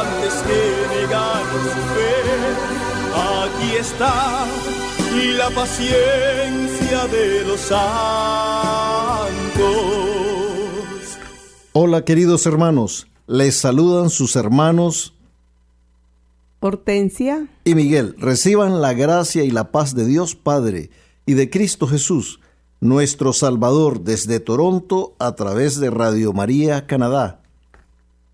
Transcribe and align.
antes 0.00 0.34
que 0.46 0.60
negar 0.96 1.44
su 1.62 1.82
fe. 1.94 2.16
Aquí 3.14 3.76
está 3.76 4.46
la 5.38 5.50
paciencia 5.50 7.06
de 7.06 7.44
los 7.44 7.60
santos. 7.60 7.86
Hola 11.72 12.04
queridos 12.04 12.46
hermanos, 12.46 13.06
les 13.26 13.56
saludan 13.56 14.10
sus 14.10 14.36
hermanos 14.36 15.14
Hortensia 16.60 17.48
y 17.64 17.74
Miguel. 17.74 18.14
Reciban 18.18 18.80
la 18.80 18.92
gracia 18.94 19.44
y 19.44 19.50
la 19.50 19.70
paz 19.70 19.94
de 19.94 20.06
Dios 20.06 20.34
Padre 20.34 20.90
y 21.24 21.34
de 21.34 21.50
Cristo 21.50 21.86
Jesús, 21.86 22.40
nuestro 22.80 23.32
Salvador, 23.32 24.02
desde 24.02 24.40
Toronto 24.40 25.14
a 25.18 25.34
través 25.34 25.78
de 25.78 25.90
Radio 25.90 26.32
María, 26.32 26.86
Canadá. 26.86 27.42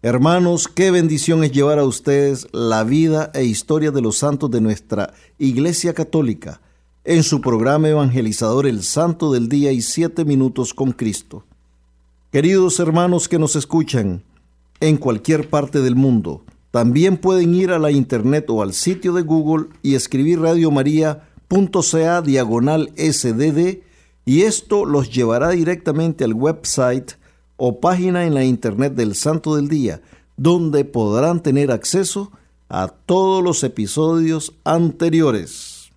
Hermanos, 0.05 0.67
qué 0.67 0.91
bendición 0.91 1.45
es 1.45 1.53
llevar 1.53 1.79
a 1.79 1.85
ustedes 1.85 2.49
la 2.51 2.83
vida 2.83 3.31
e 3.35 3.45
historia 3.45 3.93
de 3.93 4.01
los 4.01 4.19
santos 4.19 4.51
de 4.51 4.61
nuestra 4.61 5.15
Iglesia 5.39 5.95
Católica 5.95 6.61
en 7.05 7.23
su 7.23 7.41
programa 7.41 7.89
evangelizador 7.89 8.67
El 8.67 8.83
Santo 8.83 9.33
del 9.33 9.49
Día 9.49 9.71
y 9.71 9.81
Siete 9.81 10.25
Minutos 10.25 10.75
con 10.75 10.91
Cristo. 10.91 11.45
Queridos 12.33 12.81
hermanos 12.81 13.29
que 13.29 13.39
nos 13.39 13.55
escuchan 13.55 14.25
en 14.81 14.97
cualquier 14.97 15.49
parte 15.49 15.81
del 15.81 15.95
mundo, 15.95 16.43
también 16.73 17.17
pueden 17.17 17.55
ir 17.55 17.71
a 17.71 17.79
la 17.79 17.93
internet 17.93 18.47
o 18.49 18.61
al 18.61 18.73
sitio 18.73 19.13
de 19.13 19.23
Google 19.23 19.67
y 19.83 19.95
escribir 19.95 20.41
radiomaria.ca 20.41 22.23
diagonal 22.23 22.93
sdd 22.97 23.83
y 24.25 24.43
esto 24.43 24.85
los 24.85 25.15
llevará 25.15 25.51
directamente 25.51 26.25
al 26.25 26.35
website 26.35 27.13
o 27.65 27.79
página 27.79 28.27
en 28.27 28.35
la 28.35 28.43
internet 28.43 28.95
del 28.95 29.15
Santo 29.15 29.55
del 29.55 29.69
Día, 29.69 30.01
donde 30.37 30.85
podrán 30.85 31.45
tener 31.45 31.71
acceso 31.71 32.33
a 32.69 32.89
todos 32.89 33.41
los 33.41 33.63
episodios 33.63 34.53
anteriores. 34.65 35.93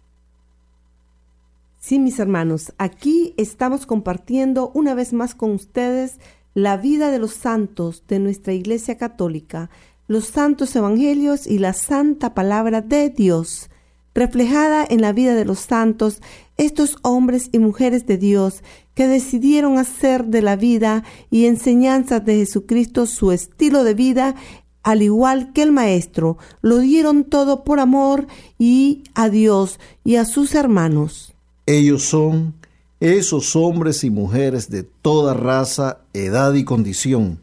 Sí, 1.80 1.98
mis 1.98 2.20
hermanos, 2.20 2.71
aquí 2.77 3.33
estamos 3.37 3.87
compartiendo 3.87 4.70
una 4.75 4.93
vez 4.93 5.11
más 5.11 5.33
con 5.33 5.54
ustedes 5.54 6.20
la 6.54 6.77
vida 6.77 7.09
de 7.09 7.17
los 7.17 7.31
santos 7.31 8.04
de 8.08 8.20
nuestra 8.20 8.54
Iglesia 8.54 8.99
Católica, 8.99 9.71
los 10.08 10.25
santos 10.25 10.75
evangelios 10.75 11.48
y 11.48 11.58
la 11.58 11.73
santa 11.73 12.36
palabra 12.36 12.81
de 12.81 13.09
Dios, 13.09 13.71
reflejada 14.14 14.86
en 14.87 15.02
la 15.02 15.14
vida 15.14 15.33
de 15.33 15.45
los 15.45 15.61
santos, 15.61 16.21
estos 16.58 16.98
hombres 17.02 17.49
y 17.52 17.60
mujeres 17.60 18.05
de 18.05 18.17
Dios 18.17 18.64
que 18.93 19.08
decidieron 19.08 19.77
hacer 19.77 20.26
de 20.26 20.42
la 20.42 20.55
vida 20.55 21.04
y 21.30 21.45
enseñanzas 21.45 22.23
de 22.26 22.38
Jesucristo 22.38 23.05
su 23.05 23.32
estilo 23.32 23.83
de 23.83 23.93
vida, 23.93 24.36
al 24.83 25.02
igual 25.02 25.52
que 25.54 25.64
el 25.64 25.71
Maestro, 25.71 26.38
lo 26.61 26.80
dieron 26.80 27.26
todo 27.26 27.64
por 27.64 27.80
amor 27.80 28.27
y 28.58 29.04
a 29.16 29.30
Dios 29.30 29.80
y 30.04 30.16
a 30.16 30.26
sus 30.26 30.55
hermanos. 30.55 31.33
Ellos 31.66 32.04
son 32.04 32.54
esos 32.99 33.55
hombres 33.55 34.04
y 34.04 34.10
mujeres 34.10 34.70
de 34.70 34.83
toda 34.83 35.33
raza, 35.33 35.99
edad 36.14 36.54
y 36.54 36.64
condición, 36.64 37.39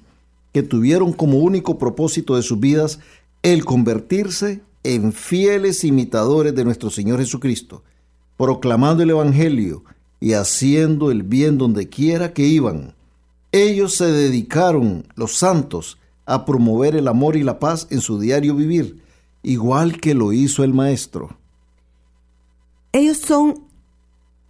que 0.53 0.62
tuvieron 0.62 1.12
como 1.12 1.39
único 1.39 1.79
propósito 1.79 2.37
de 2.37 2.43
sus 2.43 2.59
vidas 2.61 3.00
el 3.43 3.65
convertirse 3.65 4.62
en 4.84 5.12
fieles 5.12 5.84
imitadores 5.84 6.55
de 6.55 6.65
nuestro 6.65 6.91
Señor 6.91 7.19
Jesucristo, 7.21 7.83
proclamando 8.37 9.03
el 9.03 9.10
Evangelio 9.10 9.84
y 10.20 10.34
haciendo 10.34 11.10
el 11.10 11.22
bien 11.22 11.59
donde 11.59 11.88
quiera 11.88 12.32
que 12.32 12.47
iban. 12.47 12.94
Ellos 13.50 13.94
se 13.97 14.06
dedicaron, 14.06 15.06
los 15.15 15.37
santos, 15.37 15.98
a 16.26 16.44
promover 16.44 16.97
el 16.97 17.09
amor 17.09 17.37
y 17.37 17.43
la 17.43 17.59
paz 17.59 17.87
en 17.91 18.00
su 18.00 18.19
diario 18.19 18.54
vivir, 18.54 19.03
igual 19.43 20.00
que 20.00 20.15
lo 20.15 20.32
hizo 20.32 20.65
el 20.65 20.72
Maestro. 20.72 21.37
Ellos 22.93 23.19
son 23.19 23.65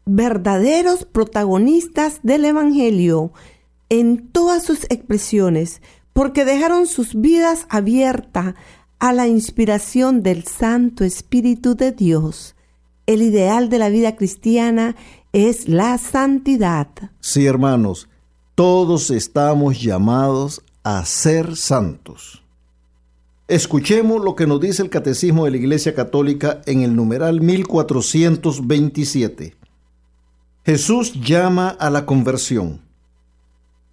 verdaderos 0.05 1.05
protagonistas 1.05 2.21
del 2.23 2.45
Evangelio 2.45 3.33
en 3.89 4.29
todas 4.29 4.65
sus 4.65 4.85
expresiones, 4.85 5.81
porque 6.13 6.45
dejaron 6.45 6.87
sus 6.87 7.15
vidas 7.15 7.67
abiertas 7.69 8.55
a 8.99 9.13
la 9.13 9.27
inspiración 9.27 10.23
del 10.23 10.45
Santo 10.45 11.05
Espíritu 11.05 11.75
de 11.75 11.93
Dios. 11.93 12.55
El 13.13 13.21
ideal 13.21 13.69
de 13.69 13.79
la 13.79 13.91
vida 13.91 14.17
cristiana 14.17 14.97
es 15.35 15.69
la 15.69 15.99
santidad. 15.99 16.89
Sí, 17.21 17.45
hermanos, 17.45 18.09
todos 18.55 19.11
estamos 19.11 19.83
llamados 19.83 20.63
a 20.83 21.05
ser 21.05 21.57
santos. 21.57 22.43
Escuchemos 23.49 24.25
lo 24.25 24.35
que 24.35 24.47
nos 24.47 24.63
dice 24.63 24.83
el 24.83 24.89
Catecismo 24.89 25.45
de 25.45 25.51
la 25.51 25.59
Iglesia 25.59 25.95
Católica 25.95 26.63
en 26.65 26.81
el 26.81 26.97
numeral 26.97 27.43
1427. 27.43 29.57
Jesús 30.65 31.13
llama 31.13 31.69
a 31.69 31.91
la 31.91 32.07
conversión. 32.07 32.81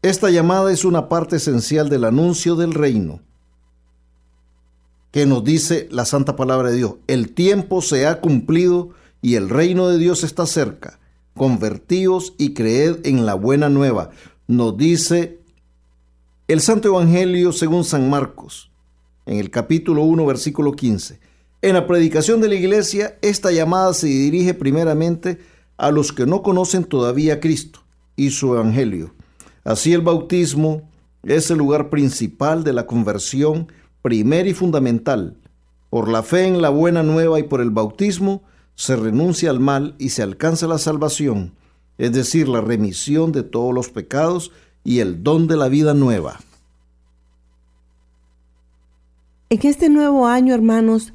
Esta 0.01 0.29
llamada 0.29 0.71
es 0.71 0.85
una 0.85 1.09
parte 1.09 1.35
esencial 1.35 1.89
del 1.89 2.05
anuncio 2.05 2.55
del 2.55 2.73
reino, 2.73 3.19
que 5.11 5.25
nos 5.25 5.43
dice 5.43 5.89
la 5.91 6.05
santa 6.05 6.37
palabra 6.37 6.69
de 6.69 6.77
Dios. 6.77 6.93
El 7.07 7.33
tiempo 7.33 7.81
se 7.81 8.07
ha 8.07 8.21
cumplido 8.21 8.97
y 9.21 9.35
el 9.35 9.49
reino 9.49 9.87
de 9.87 9.97
Dios 9.97 10.23
está 10.23 10.45
cerca. 10.45 10.99
Convertíos 11.35 12.33
y 12.37 12.53
creed 12.53 13.05
en 13.05 13.25
la 13.25 13.33
buena 13.33 13.69
nueva, 13.69 14.11
nos 14.47 14.77
dice 14.77 15.39
el 16.47 16.61
Santo 16.61 16.87
Evangelio 16.87 17.51
según 17.51 17.83
San 17.83 18.09
Marcos, 18.09 18.71
en 19.25 19.37
el 19.37 19.51
capítulo 19.51 20.03
1, 20.03 20.25
versículo 20.25 20.73
15. 20.73 21.19
En 21.61 21.73
la 21.75 21.85
predicación 21.85 22.41
de 22.41 22.49
la 22.49 22.55
iglesia, 22.55 23.17
esta 23.21 23.51
llamada 23.51 23.93
se 23.93 24.07
dirige 24.07 24.53
primeramente 24.53 25.39
a 25.77 25.91
los 25.91 26.11
que 26.11 26.25
no 26.25 26.41
conocen 26.41 26.85
todavía 26.85 27.35
a 27.35 27.39
Cristo 27.39 27.81
y 28.15 28.31
su 28.31 28.55
Evangelio. 28.55 29.13
Así 29.63 29.93
el 29.93 30.01
bautismo 30.01 30.89
es 31.23 31.51
el 31.51 31.57
lugar 31.59 31.89
principal 31.89 32.63
de 32.63 32.73
la 32.73 32.87
conversión 32.87 33.71
primera 34.01 34.49
y 34.49 34.53
fundamental. 34.53 35.37
Por 35.89 36.09
la 36.09 36.23
fe 36.23 36.47
en 36.47 36.61
la 36.61 36.69
buena 36.69 37.03
nueva 37.03 37.39
y 37.39 37.43
por 37.43 37.61
el 37.61 37.69
bautismo 37.69 38.43
se 38.79 38.95
renuncia 38.95 39.49
al 39.49 39.59
mal 39.59 39.93
y 39.97 40.11
se 40.11 40.23
alcanza 40.23 40.65
la 40.65 40.77
salvación, 40.77 41.51
es 41.97 42.13
decir, 42.13 42.47
la 42.47 42.61
remisión 42.61 43.33
de 43.33 43.43
todos 43.43 43.73
los 43.73 43.89
pecados 43.89 44.53
y 44.85 44.99
el 44.99 45.21
don 45.21 45.47
de 45.47 45.57
la 45.57 45.67
vida 45.67 45.93
nueva. 45.93 46.39
En 49.49 49.59
este 49.63 49.89
nuevo 49.89 50.27
año, 50.27 50.55
hermanos, 50.55 51.11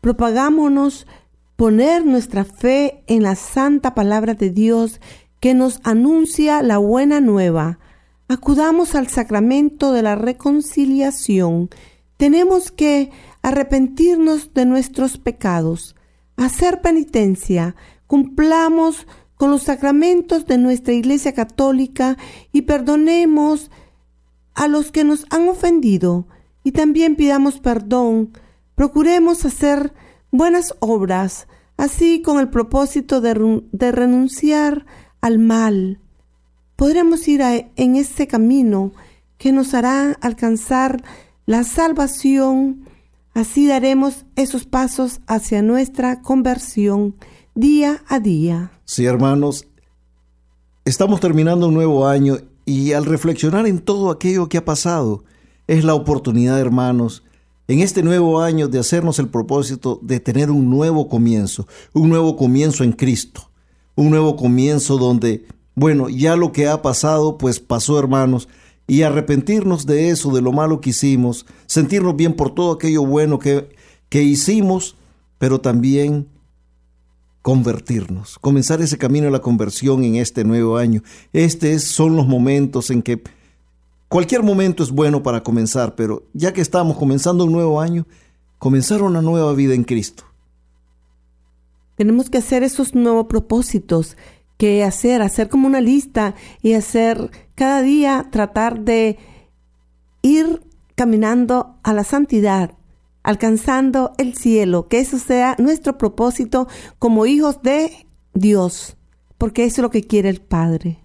propagámonos 0.00 1.08
poner 1.56 2.06
nuestra 2.06 2.44
fe 2.44 3.02
en 3.08 3.24
la 3.24 3.34
santa 3.34 3.96
palabra 3.96 4.34
de 4.34 4.50
Dios 4.50 5.00
que 5.40 5.54
nos 5.54 5.80
anuncia 5.82 6.62
la 6.62 6.78
buena 6.78 7.20
nueva. 7.20 7.80
Acudamos 8.28 8.94
al 8.94 9.08
sacramento 9.08 9.90
de 9.90 10.02
la 10.02 10.14
reconciliación. 10.14 11.68
Tenemos 12.16 12.70
que 12.70 13.10
arrepentirnos 13.42 14.54
de 14.54 14.66
nuestros 14.66 15.18
pecados, 15.18 15.96
hacer 16.44 16.80
penitencia, 16.80 17.74
cumplamos 18.06 19.06
con 19.36 19.50
los 19.50 19.62
sacramentos 19.62 20.46
de 20.46 20.58
nuestra 20.58 20.94
Iglesia 20.94 21.32
Católica 21.32 22.16
y 22.52 22.62
perdonemos 22.62 23.70
a 24.54 24.66
los 24.66 24.90
que 24.90 25.04
nos 25.04 25.26
han 25.30 25.48
ofendido 25.48 26.26
y 26.64 26.72
también 26.72 27.16
pidamos 27.16 27.60
perdón. 27.60 28.32
Procuremos 28.74 29.44
hacer 29.44 29.92
buenas 30.30 30.74
obras, 30.80 31.46
así 31.76 32.22
con 32.22 32.38
el 32.40 32.48
propósito 32.48 33.20
de, 33.20 33.92
renunciar 33.92 34.86
al 35.20 35.38
mal. 35.38 36.00
Podremos 36.76 37.26
ir 37.28 37.40
en 37.42 37.96
ese 37.96 38.26
camino 38.26 38.92
que 39.38 39.52
nos 39.52 39.74
hará 39.74 40.12
alcanzar 40.20 41.02
la 41.46 41.64
salvación. 41.64 42.87
Así 43.38 43.68
daremos 43.68 44.24
esos 44.34 44.64
pasos 44.64 45.20
hacia 45.28 45.62
nuestra 45.62 46.22
conversión 46.22 47.14
día 47.54 48.02
a 48.08 48.18
día. 48.18 48.72
Sí, 48.84 49.04
hermanos, 49.04 49.68
estamos 50.84 51.20
terminando 51.20 51.68
un 51.68 51.74
nuevo 51.74 52.08
año 52.08 52.38
y 52.64 52.94
al 52.94 53.04
reflexionar 53.04 53.68
en 53.68 53.78
todo 53.78 54.10
aquello 54.10 54.48
que 54.48 54.58
ha 54.58 54.64
pasado, 54.64 55.22
es 55.68 55.84
la 55.84 55.94
oportunidad, 55.94 56.58
hermanos, 56.58 57.22
en 57.68 57.78
este 57.78 58.02
nuevo 58.02 58.40
año 58.40 58.66
de 58.66 58.80
hacernos 58.80 59.20
el 59.20 59.28
propósito 59.28 60.00
de 60.02 60.18
tener 60.18 60.50
un 60.50 60.68
nuevo 60.68 61.08
comienzo, 61.08 61.68
un 61.92 62.08
nuevo 62.08 62.36
comienzo 62.36 62.82
en 62.82 62.90
Cristo, 62.90 63.52
un 63.94 64.10
nuevo 64.10 64.34
comienzo 64.34 64.98
donde, 64.98 65.46
bueno, 65.76 66.08
ya 66.08 66.34
lo 66.34 66.50
que 66.50 66.66
ha 66.66 66.82
pasado, 66.82 67.38
pues 67.38 67.60
pasó, 67.60 68.00
hermanos, 68.00 68.48
y 68.88 69.02
arrepentirnos 69.02 69.86
de 69.86 70.08
eso, 70.08 70.32
de 70.32 70.40
lo 70.40 70.50
malo 70.50 70.80
que 70.80 70.90
hicimos, 70.90 71.46
sentirnos 71.66 72.16
bien 72.16 72.32
por 72.34 72.54
todo 72.54 72.72
aquello 72.72 73.04
bueno 73.04 73.38
que, 73.38 73.68
que 74.08 74.22
hicimos, 74.22 74.96
pero 75.36 75.60
también 75.60 76.26
convertirnos, 77.42 78.38
comenzar 78.38 78.80
ese 78.80 78.96
camino 78.96 79.26
de 79.26 79.30
la 79.30 79.42
conversión 79.42 80.02
en 80.04 80.16
este 80.16 80.42
nuevo 80.42 80.78
año. 80.78 81.02
Estos 81.34 81.82
son 81.82 82.16
los 82.16 82.26
momentos 82.26 82.90
en 82.90 83.02
que 83.02 83.22
cualquier 84.08 84.42
momento 84.42 84.82
es 84.82 84.90
bueno 84.90 85.22
para 85.22 85.42
comenzar, 85.42 85.94
pero 85.94 86.24
ya 86.32 86.54
que 86.54 86.62
estamos 86.62 86.96
comenzando 86.96 87.44
un 87.44 87.52
nuevo 87.52 87.82
año, 87.82 88.06
comenzar 88.58 89.02
una 89.02 89.20
nueva 89.20 89.52
vida 89.52 89.74
en 89.74 89.84
Cristo. 89.84 90.24
Tenemos 91.96 92.30
que 92.30 92.38
hacer 92.38 92.62
esos 92.62 92.94
nuevos 92.94 93.26
propósitos 93.26 94.16
que 94.58 94.84
hacer, 94.84 95.22
hacer 95.22 95.48
como 95.48 95.66
una 95.66 95.80
lista 95.80 96.34
y 96.60 96.74
hacer 96.74 97.30
cada 97.54 97.80
día 97.80 98.28
tratar 98.30 98.80
de 98.80 99.16
ir 100.20 100.62
caminando 100.94 101.76
a 101.82 101.92
la 101.94 102.04
santidad, 102.04 102.72
alcanzando 103.22 104.12
el 104.18 104.34
cielo, 104.34 104.88
que 104.88 104.98
eso 104.98 105.18
sea 105.18 105.54
nuestro 105.58 105.96
propósito 105.96 106.68
como 106.98 107.24
hijos 107.24 107.62
de 107.62 108.06
Dios, 108.34 108.96
porque 109.38 109.64
eso 109.64 109.80
es 109.80 109.82
lo 109.82 109.90
que 109.90 110.02
quiere 110.02 110.28
el 110.28 110.40
Padre. 110.40 110.98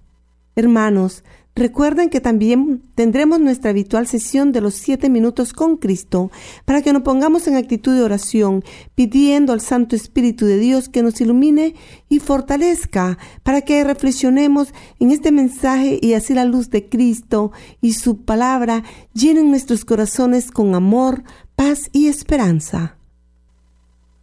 Hermanos, 0.56 1.24
Recuerden 1.56 2.10
que 2.10 2.20
también 2.20 2.82
tendremos 2.96 3.40
nuestra 3.40 3.70
habitual 3.70 4.08
sesión 4.08 4.52
de 4.52 4.62
los 4.62 4.74
siete 4.74 5.08
minutos 5.08 5.54
con 5.54 5.78
Cristo 5.78 6.32
para 6.66 6.82
que 6.82 6.92
nos 6.94 7.04
pongamos 7.04 7.48
en 7.48 7.56
actitud 7.56 7.96
de 7.96 8.02
oración, 8.02 8.64
pidiendo 8.96 9.54
al 9.54 9.62
Santo 9.62 9.96
Espíritu 9.96 10.48
de 10.48 10.58
Dios 10.58 10.90
que 10.90 11.04
nos 11.04 11.22
ilumine 11.22 11.76
y 12.10 12.18
fortalezca 12.20 13.20
para 13.44 13.62
que 13.62 13.84
reflexionemos 13.84 14.70
en 15.00 15.12
este 15.12 15.32
mensaje 15.32 16.00
y 16.02 16.14
así 16.14 16.34
la 16.34 16.46
luz 16.46 16.72
de 16.72 16.90
Cristo 16.90 17.52
y 17.82 17.94
su 17.94 18.24
palabra 18.24 18.84
llenen 19.14 19.52
nuestros 19.52 19.86
corazones 19.86 20.50
con 20.50 20.74
amor, 20.74 21.24
paz 21.56 21.90
y 21.92 22.08
esperanza. 22.08 22.98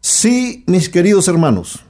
Sí, 0.00 0.65
mis 0.67 0.88
queridos 0.88 1.29
hermanos. 1.29 1.85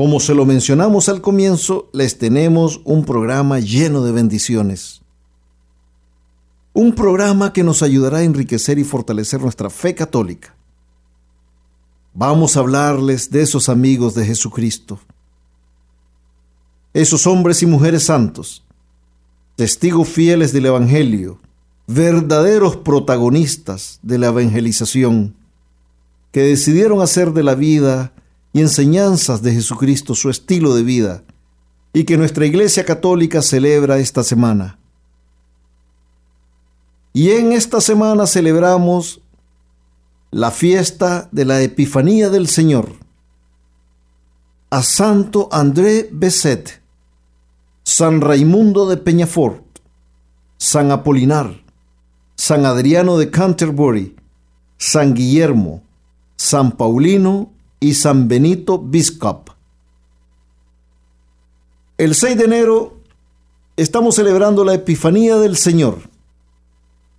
Como 0.00 0.18
se 0.18 0.34
lo 0.34 0.46
mencionamos 0.46 1.10
al 1.10 1.20
comienzo, 1.20 1.90
les 1.92 2.16
tenemos 2.16 2.80
un 2.84 3.04
programa 3.04 3.60
lleno 3.60 4.02
de 4.02 4.12
bendiciones. 4.12 5.02
Un 6.72 6.94
programa 6.94 7.52
que 7.52 7.62
nos 7.62 7.82
ayudará 7.82 8.16
a 8.16 8.22
enriquecer 8.22 8.78
y 8.78 8.84
fortalecer 8.84 9.42
nuestra 9.42 9.68
fe 9.68 9.94
católica. 9.94 10.54
Vamos 12.14 12.56
a 12.56 12.60
hablarles 12.60 13.30
de 13.30 13.42
esos 13.42 13.68
amigos 13.68 14.14
de 14.14 14.24
Jesucristo, 14.24 14.98
esos 16.94 17.26
hombres 17.26 17.62
y 17.62 17.66
mujeres 17.66 18.04
santos, 18.04 18.64
testigos 19.54 20.08
fieles 20.08 20.54
del 20.54 20.64
Evangelio, 20.64 21.40
verdaderos 21.86 22.76
protagonistas 22.76 24.00
de 24.02 24.16
la 24.16 24.28
evangelización, 24.28 25.34
que 26.32 26.40
decidieron 26.40 27.02
hacer 27.02 27.34
de 27.34 27.42
la 27.42 27.54
vida 27.54 28.14
y 28.52 28.60
enseñanzas 28.60 29.42
de 29.42 29.52
Jesucristo 29.52 30.14
su 30.14 30.30
estilo 30.30 30.74
de 30.74 30.82
vida 30.82 31.24
y 31.92 32.04
que 32.04 32.16
nuestra 32.16 32.46
Iglesia 32.46 32.84
Católica 32.84 33.42
celebra 33.42 33.98
esta 33.98 34.22
semana. 34.22 34.78
Y 37.12 37.30
en 37.30 37.52
esta 37.52 37.80
semana 37.80 38.26
celebramos 38.26 39.20
la 40.30 40.50
fiesta 40.52 41.28
de 41.32 41.44
la 41.44 41.60
Epifanía 41.60 42.30
del 42.30 42.46
Señor. 42.46 42.92
A 44.70 44.82
Santo 44.84 45.48
André 45.50 46.08
Beset, 46.12 46.80
San 47.82 48.20
Raimundo 48.20 48.88
de 48.88 48.96
Peñafort, 48.96 49.64
San 50.56 50.92
Apolinar, 50.92 51.64
San 52.36 52.64
Adriano 52.64 53.18
de 53.18 53.30
Canterbury, 53.30 54.14
San 54.78 55.14
Guillermo, 55.14 55.82
San 56.36 56.72
Paulino 56.72 57.50
y 57.80 57.94
San 57.94 58.28
Benito 58.28 58.78
Biscop. 58.78 59.48
El 61.96 62.14
6 62.14 62.36
de 62.36 62.44
enero 62.44 62.96
estamos 63.76 64.14
celebrando 64.14 64.64
la 64.64 64.74
Epifanía 64.74 65.36
del 65.38 65.56
Señor. 65.56 65.98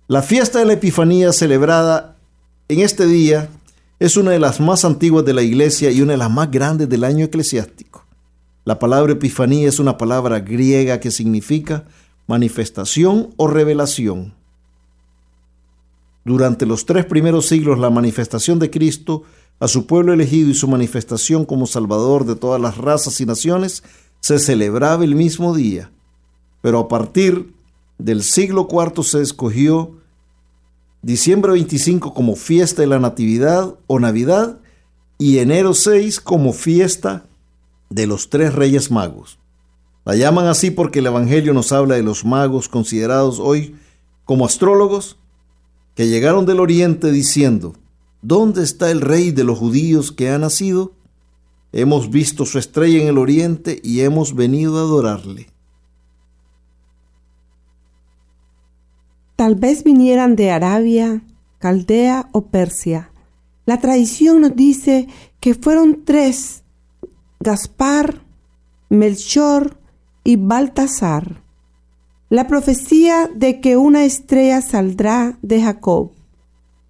La 0.06 0.22
fiesta 0.22 0.60
de 0.60 0.64
la 0.64 0.74
Epifanía 0.74 1.32
celebrada 1.32 2.16
en 2.68 2.80
este 2.80 3.06
día 3.06 3.48
es 3.98 4.16
una 4.16 4.30
de 4.30 4.38
las 4.38 4.60
más 4.60 4.84
antiguas 4.84 5.24
de 5.24 5.34
la 5.34 5.42
iglesia 5.42 5.90
y 5.90 6.00
una 6.00 6.12
de 6.12 6.18
las 6.18 6.30
más 6.30 6.50
grandes 6.50 6.88
del 6.88 7.04
año 7.04 7.24
eclesiástico. 7.24 8.04
La 8.64 8.78
palabra 8.78 9.12
Epifanía 9.12 9.68
es 9.68 9.80
una 9.80 9.98
palabra 9.98 10.40
griega 10.40 11.00
que 11.00 11.10
significa 11.10 11.84
manifestación 12.28 13.30
o 13.36 13.48
revelación. 13.48 14.34
Durante 16.24 16.66
los 16.66 16.86
tres 16.86 17.04
primeros 17.04 17.46
siglos 17.46 17.78
la 17.80 17.90
manifestación 17.90 18.60
de 18.60 18.70
Cristo 18.70 19.24
a 19.62 19.68
su 19.68 19.86
pueblo 19.86 20.12
elegido 20.12 20.50
y 20.50 20.54
su 20.54 20.66
manifestación 20.66 21.44
como 21.44 21.68
Salvador 21.68 22.24
de 22.26 22.34
todas 22.34 22.60
las 22.60 22.78
razas 22.78 23.20
y 23.20 23.26
naciones 23.26 23.84
se 24.18 24.40
celebraba 24.40 25.04
el 25.04 25.14
mismo 25.14 25.54
día. 25.54 25.92
Pero 26.62 26.80
a 26.80 26.88
partir 26.88 27.54
del 27.96 28.24
siglo 28.24 28.66
IV 28.68 29.04
se 29.04 29.22
escogió 29.22 29.92
diciembre 31.00 31.52
25 31.52 32.12
como 32.12 32.34
fiesta 32.34 32.82
de 32.82 32.88
la 32.88 32.98
Natividad 32.98 33.76
o 33.86 34.00
Navidad 34.00 34.58
y 35.16 35.38
enero 35.38 35.74
6 35.74 36.18
como 36.18 36.52
fiesta 36.52 37.26
de 37.88 38.08
los 38.08 38.30
tres 38.30 38.56
reyes 38.56 38.90
magos. 38.90 39.38
La 40.04 40.16
llaman 40.16 40.46
así 40.46 40.72
porque 40.72 40.98
el 40.98 41.06
Evangelio 41.06 41.54
nos 41.54 41.70
habla 41.70 41.94
de 41.94 42.02
los 42.02 42.24
magos 42.24 42.68
considerados 42.68 43.38
hoy 43.38 43.76
como 44.24 44.44
astrólogos 44.44 45.18
que 45.94 46.08
llegaron 46.08 46.46
del 46.46 46.58
oriente 46.58 47.12
diciendo, 47.12 47.74
¿Dónde 48.22 48.62
está 48.62 48.92
el 48.92 49.00
rey 49.00 49.32
de 49.32 49.42
los 49.42 49.58
judíos 49.58 50.12
que 50.12 50.30
ha 50.30 50.38
nacido? 50.38 50.92
Hemos 51.72 52.08
visto 52.08 52.46
su 52.46 52.60
estrella 52.60 53.02
en 53.02 53.08
el 53.08 53.18
oriente 53.18 53.80
y 53.82 54.02
hemos 54.02 54.36
venido 54.36 54.78
a 54.78 54.82
adorarle. 54.82 55.48
Tal 59.34 59.56
vez 59.56 59.82
vinieran 59.82 60.36
de 60.36 60.52
Arabia, 60.52 61.22
Caldea 61.58 62.28
o 62.30 62.46
Persia. 62.46 63.10
La 63.66 63.80
tradición 63.80 64.40
nos 64.42 64.54
dice 64.54 65.08
que 65.40 65.54
fueron 65.54 66.04
tres, 66.04 66.62
Gaspar, 67.40 68.22
Melchor 68.88 69.78
y 70.22 70.36
Baltasar. 70.36 71.42
La 72.28 72.46
profecía 72.46 73.28
de 73.34 73.60
que 73.60 73.76
una 73.76 74.04
estrella 74.04 74.62
saldrá 74.62 75.38
de 75.42 75.60
Jacob 75.60 76.12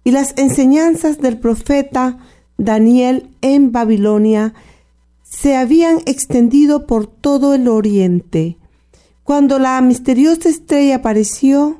y 0.03 0.11
las 0.11 0.33
enseñanzas 0.37 1.19
del 1.19 1.37
profeta 1.37 2.17
Daniel 2.57 3.29
en 3.41 3.71
Babilonia 3.71 4.53
se 5.23 5.55
habían 5.55 5.99
extendido 6.05 6.85
por 6.85 7.07
todo 7.07 7.53
el 7.53 7.67
oriente. 7.67 8.57
Cuando 9.23 9.57
la 9.57 9.79
misteriosa 9.81 10.49
estrella 10.49 10.97
apareció, 10.97 11.79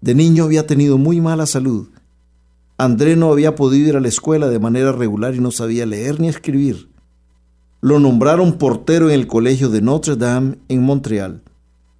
De 0.00 0.14
niño 0.14 0.44
había 0.44 0.66
tenido 0.66 0.96
muy 0.96 1.20
mala 1.20 1.46
salud. 1.46 1.88
André 2.78 3.16
no 3.16 3.32
había 3.32 3.56
podido 3.56 3.88
ir 3.88 3.96
a 3.96 4.00
la 4.00 4.08
escuela 4.08 4.48
de 4.48 4.60
manera 4.60 4.92
regular 4.92 5.34
y 5.34 5.40
no 5.40 5.50
sabía 5.50 5.84
leer 5.84 6.20
ni 6.20 6.28
escribir. 6.28 6.88
Lo 7.80 7.98
nombraron 7.98 8.58
portero 8.58 9.08
en 9.08 9.14
el 9.14 9.26
colegio 9.26 9.68
de 9.68 9.82
Notre 9.82 10.16
Dame 10.16 10.58
en 10.68 10.82
Montreal 10.82 11.42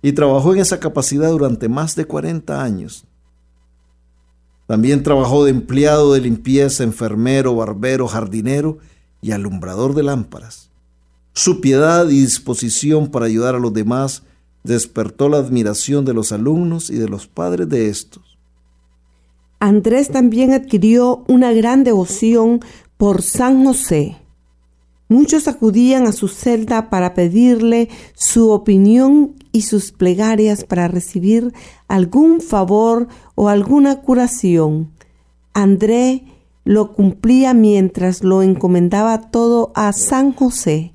y 0.03 0.13
trabajó 0.13 0.55
en 0.55 0.61
esa 0.61 0.79
capacidad 0.81 1.31
durante 1.31 1.69
más 1.69 1.97
de 1.97 2.05
40 2.05 2.63
años. 2.63 3.05
También 4.69 5.03
trabajó 5.03 5.47
de 5.47 5.51
empleado 5.51 6.13
de 6.13 6.21
limpieza, 6.21 6.85
enfermero, 6.85 7.57
barbero, 7.57 8.07
jardinero 8.07 8.77
y 9.23 9.33
alumbrador 9.33 9.95
de 9.95 10.03
lámparas. 10.03 10.69
Su 11.33 11.63
piedad 11.63 12.07
y 12.11 12.21
disposición 12.21 13.09
para 13.09 13.25
ayudar 13.25 13.55
a 13.55 13.59
los 13.59 13.73
demás 13.73 14.25
despertó 14.65 15.31
la 15.31 15.39
admiración 15.39 16.05
de 16.05 16.13
los 16.13 16.33
alumnos 16.33 16.91
y 16.91 16.97
de 16.97 17.09
los 17.09 17.27
padres 17.27 17.67
de 17.71 17.89
estos. 17.89 18.37
Andrés 19.59 20.11
también 20.11 20.53
adquirió 20.53 21.25
una 21.29 21.51
gran 21.53 21.83
devoción 21.83 22.61
por 22.99 23.23
San 23.23 23.65
José. 23.65 24.19
Muchos 25.09 25.49
acudían 25.49 26.07
a 26.07 26.13
su 26.13 26.29
celda 26.29 26.91
para 26.91 27.15
pedirle 27.15 27.89
su 28.15 28.51
opinión 28.51 29.35
y 29.53 29.63
sus 29.63 29.91
plegarias 29.91 30.65
para 30.65 30.87
recibir 30.87 31.55
algún 31.89 32.43
favor 32.43 33.09
o 33.35 33.49
alguna 33.49 34.03
curación. 34.03 34.93
André 35.55 36.25
lo 36.65 36.93
cumplía 36.93 37.55
mientras 37.55 38.23
lo 38.23 38.43
encomendaba 38.43 39.31
todo 39.31 39.73
a 39.75 39.95
San 39.95 40.35
José, 40.35 40.93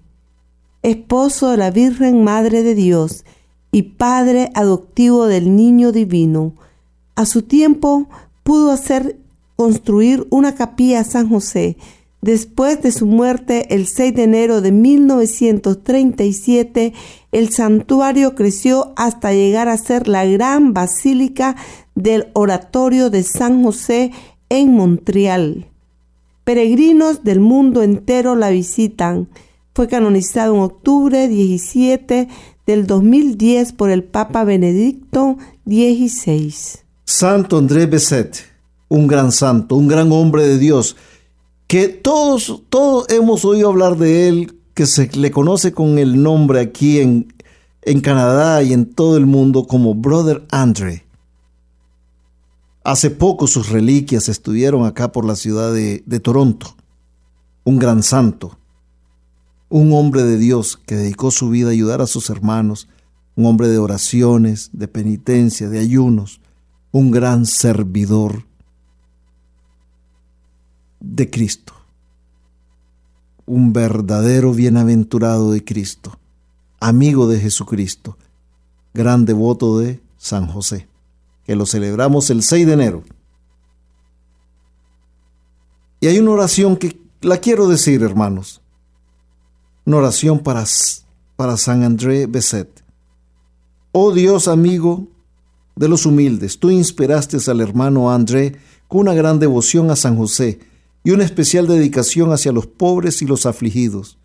esposo 0.83 1.49
de 1.49 1.57
la 1.57 1.71
Virgen 1.71 2.23
Madre 2.23 2.61
de 2.61 2.75
Dios 2.75 3.25
y 3.71 3.81
padre 3.81 4.51
adoptivo 4.53 5.25
del 5.25 5.55
niño 5.55 5.91
divino. 5.91 6.53
A 7.15 7.25
su 7.25 7.41
tiempo 7.41 8.07
pudo 8.43 8.71
hacer 8.71 9.19
construir 9.55 10.27
una 10.29 10.53
capilla 10.53 10.99
a 10.99 11.03
San 11.03 11.27
José, 11.27 11.77
Después 12.23 12.81
de 12.81 12.91
su 12.93 13.05
muerte 13.05 13.75
el 13.75 13.85
6 13.85 14.15
de 14.15 14.23
enero 14.23 14.61
de 14.61 14.71
1937, 14.71 16.93
el 17.33 17.49
santuario 17.49 18.33
creció 18.33 18.93
hasta 18.95 19.33
llegar 19.33 19.67
a 19.67 19.77
ser 19.77 20.07
la 20.07 20.23
gran 20.23 20.73
basílica 20.73 21.57
del 21.95 22.27
oratorio 22.31 23.09
de 23.09 23.23
San 23.23 23.61
José 23.61 24.13
en 24.47 24.71
Montreal. 24.71 25.67
Peregrinos 26.45 27.25
del 27.25 27.41
mundo 27.41 27.83
entero 27.83 28.37
la 28.37 28.51
visitan. 28.51 29.27
Fue 29.73 29.89
canonizado 29.89 30.55
en 30.55 30.61
octubre 30.61 31.27
17 31.27 32.29
del 32.65 32.87
2010 32.87 33.73
por 33.73 33.89
el 33.89 34.05
Papa 34.05 34.45
Benedicto 34.45 35.37
XVI. 35.65 36.53
Santo 37.03 37.57
André 37.57 37.85
Besset, 37.85 38.45
un 38.87 39.07
gran 39.07 39.33
santo, 39.33 39.75
un 39.75 39.89
gran 39.89 40.09
hombre 40.13 40.47
de 40.47 40.57
Dios, 40.57 40.95
que 41.67 41.87
todos, 41.87 42.61
todos 42.69 43.09
hemos 43.09 43.45
oído 43.45 43.69
hablar 43.69 43.97
de 43.97 44.27
él, 44.27 44.59
que 44.73 44.85
se 44.85 45.07
le 45.15 45.31
conoce 45.31 45.71
con 45.71 45.97
el 45.97 46.21
nombre 46.21 46.59
aquí 46.59 46.99
en, 46.99 47.33
en 47.81 48.01
Canadá 48.01 48.63
y 48.63 48.73
en 48.73 48.85
todo 48.85 49.17
el 49.17 49.25
mundo 49.25 49.65
como 49.67 49.95
Brother 49.95 50.45
Andre. 50.51 51.05
Hace 52.83 53.11
poco 53.11 53.47
sus 53.47 53.69
reliquias 53.69 54.27
estuvieron 54.29 54.85
acá 54.85 55.11
por 55.11 55.25
la 55.25 55.35
ciudad 55.35 55.73
de, 55.73 56.03
de 56.05 56.19
Toronto. 56.19 56.75
Un 57.63 57.79
gran 57.79 58.03
santo, 58.03 58.57
un 59.69 59.93
hombre 59.93 60.23
de 60.23 60.37
Dios 60.37 60.77
que 60.85 60.95
dedicó 60.95 61.31
su 61.31 61.49
vida 61.49 61.69
a 61.69 61.71
ayudar 61.71 62.01
a 62.01 62.07
sus 62.07 62.29
hermanos, 62.29 62.89
un 63.35 63.45
hombre 63.45 63.69
de 63.69 63.77
oraciones, 63.77 64.69
de 64.73 64.87
penitencia, 64.87 65.69
de 65.69 65.79
ayunos, 65.79 66.41
un 66.91 67.09
gran 67.09 67.45
servidor 67.45 68.45
de 71.03 71.29
Cristo, 71.29 71.73
un 73.45 73.73
verdadero 73.73 74.53
bienaventurado 74.53 75.51
de 75.51 75.63
Cristo, 75.63 76.17
amigo 76.79 77.27
de 77.27 77.39
Jesucristo, 77.39 78.17
gran 78.93 79.25
devoto 79.25 79.77
de 79.79 80.01
San 80.17 80.47
José, 80.47 80.87
que 81.45 81.55
lo 81.55 81.65
celebramos 81.65 82.29
el 82.29 82.41
6 82.41 82.65
de 82.65 82.73
enero. 82.73 83.03
Y 85.99 86.07
hay 86.07 86.19
una 86.19 86.31
oración 86.31 86.77
que 86.77 86.99
la 87.21 87.37
quiero 87.37 87.67
decir, 87.67 88.01
hermanos, 88.01 88.61
una 89.85 89.97
oración 89.97 90.39
para, 90.39 90.63
para 91.35 91.57
San 91.57 91.83
André 91.83 92.27
Beset. 92.27 92.81
Oh 93.91 94.13
Dios 94.13 94.47
amigo 94.47 95.07
de 95.75 95.89
los 95.89 96.05
humildes, 96.05 96.59
tú 96.59 96.69
inspiraste 96.69 97.37
al 97.51 97.59
hermano 97.59 98.11
André 98.11 98.57
con 98.87 99.01
una 99.01 99.13
gran 99.13 99.39
devoción 99.39 99.91
a 99.91 99.97
San 99.97 100.15
José, 100.15 100.59
y 101.03 101.11
una 101.11 101.23
especial 101.23 101.67
dedicación 101.67 102.31
hacia 102.31 102.51
los 102.51 102.67
pobres 102.67 103.21
y 103.21 103.25
los 103.25 103.45
afligidos. 103.45 104.17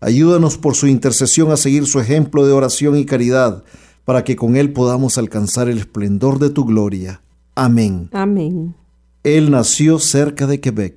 Ayúdanos 0.00 0.58
por 0.58 0.74
su 0.74 0.86
intercesión 0.86 1.50
a 1.52 1.56
seguir 1.56 1.86
su 1.86 2.00
ejemplo 2.00 2.46
de 2.46 2.52
oración 2.52 2.96
y 2.96 3.06
caridad, 3.06 3.64
para 4.04 4.24
que 4.24 4.36
con 4.36 4.56
él 4.56 4.72
podamos 4.72 5.18
alcanzar 5.18 5.68
el 5.68 5.78
esplendor 5.78 6.38
de 6.38 6.50
tu 6.50 6.64
gloria. 6.64 7.22
Amén. 7.54 8.08
Amén. 8.12 8.74
Él 9.22 9.50
nació 9.50 9.98
cerca 9.98 10.46
de 10.46 10.60
Quebec, 10.60 10.96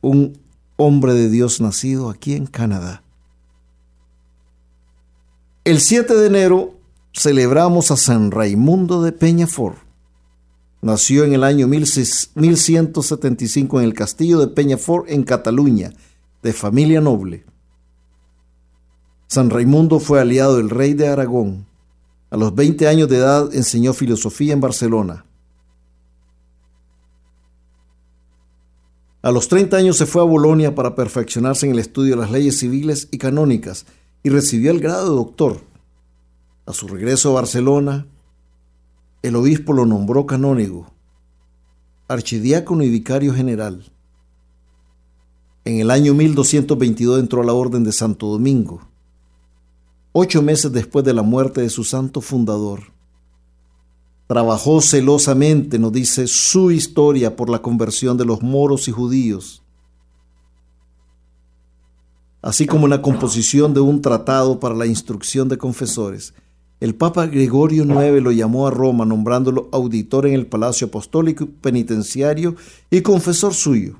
un 0.00 0.38
hombre 0.76 1.14
de 1.14 1.28
Dios 1.28 1.60
nacido 1.60 2.10
aquí 2.10 2.34
en 2.34 2.46
Canadá. 2.46 3.02
El 5.64 5.80
7 5.80 6.14
de 6.14 6.26
enero 6.26 6.74
celebramos 7.12 7.90
a 7.90 7.96
San 7.96 8.30
Raimundo 8.30 9.02
de 9.02 9.12
Peñafort. 9.12 9.87
Nació 10.80 11.24
en 11.24 11.32
el 11.32 11.42
año 11.42 11.66
1175 11.66 13.80
en 13.80 13.84
el 13.84 13.94
castillo 13.94 14.38
de 14.38 14.46
Peñafort, 14.46 15.10
en 15.10 15.24
Cataluña, 15.24 15.92
de 16.42 16.52
familia 16.52 17.00
noble. 17.00 17.44
San 19.26 19.50
Raimundo 19.50 19.98
fue 19.98 20.20
aliado 20.20 20.56
del 20.56 20.70
rey 20.70 20.94
de 20.94 21.08
Aragón. 21.08 21.66
A 22.30 22.36
los 22.36 22.54
20 22.54 22.86
años 22.86 23.08
de 23.08 23.16
edad 23.16 23.52
enseñó 23.54 23.92
filosofía 23.92 24.52
en 24.52 24.60
Barcelona. 24.60 25.24
A 29.20 29.32
los 29.32 29.48
30 29.48 29.76
años 29.76 29.96
se 29.96 30.06
fue 30.06 30.22
a 30.22 30.26
Bolonia 30.26 30.76
para 30.76 30.94
perfeccionarse 30.94 31.66
en 31.66 31.72
el 31.72 31.80
estudio 31.80 32.14
de 32.14 32.22
las 32.22 32.30
leyes 32.30 32.58
civiles 32.58 33.08
y 33.10 33.18
canónicas 33.18 33.84
y 34.22 34.30
recibió 34.30 34.70
el 34.70 34.78
grado 34.78 35.10
de 35.10 35.16
doctor. 35.16 35.60
A 36.66 36.72
su 36.72 36.86
regreso 36.86 37.30
a 37.30 37.40
Barcelona, 37.40 38.06
el 39.22 39.36
obispo 39.36 39.72
lo 39.72 39.84
nombró 39.84 40.26
canónigo, 40.26 40.86
archidiácono 42.06 42.84
y 42.84 42.90
vicario 42.90 43.34
general. 43.34 43.84
En 45.64 45.80
el 45.80 45.90
año 45.90 46.14
1222 46.14 47.20
entró 47.20 47.42
a 47.42 47.44
la 47.44 47.52
Orden 47.52 47.84
de 47.84 47.92
Santo 47.92 48.28
Domingo, 48.28 48.80
ocho 50.12 50.40
meses 50.40 50.72
después 50.72 51.04
de 51.04 51.14
la 51.14 51.22
muerte 51.22 51.60
de 51.60 51.68
su 51.68 51.84
santo 51.84 52.20
fundador. 52.20 52.92
Trabajó 54.28 54.80
celosamente, 54.80 55.78
nos 55.78 55.92
dice, 55.92 56.26
su 56.26 56.70
historia 56.70 57.34
por 57.34 57.50
la 57.50 57.60
conversión 57.60 58.16
de 58.16 58.24
los 58.24 58.42
moros 58.42 58.86
y 58.86 58.92
judíos, 58.92 59.62
así 62.40 62.66
como 62.66 62.86
la 62.86 63.02
composición 63.02 63.74
de 63.74 63.80
un 63.80 64.00
tratado 64.00 64.60
para 64.60 64.74
la 64.74 64.86
instrucción 64.86 65.48
de 65.48 65.58
confesores. 65.58 66.34
El 66.80 66.94
Papa 66.94 67.26
Gregorio 67.26 67.84
IX 67.84 68.22
lo 68.22 68.30
llamó 68.30 68.68
a 68.68 68.70
Roma, 68.70 69.04
nombrándolo 69.04 69.68
auditor 69.72 70.26
en 70.26 70.34
el 70.34 70.46
Palacio 70.46 70.86
Apostólico 70.86 71.48
Penitenciario 71.60 72.54
y 72.88 73.00
confesor 73.02 73.52
suyo. 73.52 73.96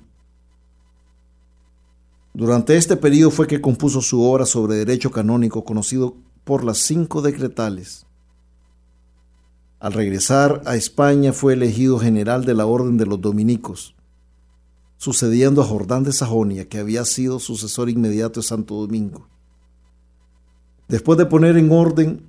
Durante 2.34 2.76
este 2.76 2.96
periodo 2.96 3.32
fue 3.32 3.48
que 3.48 3.60
compuso 3.60 4.00
su 4.00 4.22
obra 4.22 4.46
sobre 4.46 4.76
derecho 4.76 5.10
canónico 5.10 5.64
conocido 5.64 6.14
por 6.44 6.62
las 6.62 6.78
cinco 6.78 7.20
decretales. 7.20 8.06
Al 9.80 9.92
regresar 9.92 10.62
a 10.64 10.76
España 10.76 11.32
fue 11.32 11.54
elegido 11.54 11.98
general 11.98 12.44
de 12.44 12.54
la 12.54 12.66
Orden 12.66 12.96
de 12.96 13.06
los 13.06 13.20
Dominicos, 13.20 13.96
sucediendo 14.98 15.62
a 15.62 15.64
Jordán 15.64 16.04
de 16.04 16.12
Sajonia, 16.12 16.68
que 16.68 16.78
había 16.78 17.04
sido 17.04 17.40
sucesor 17.40 17.90
inmediato 17.90 18.38
de 18.38 18.46
Santo 18.46 18.74
Domingo. 18.74 19.26
Después 20.86 21.18
de 21.18 21.26
poner 21.26 21.56
en 21.56 21.72
orden 21.72 22.27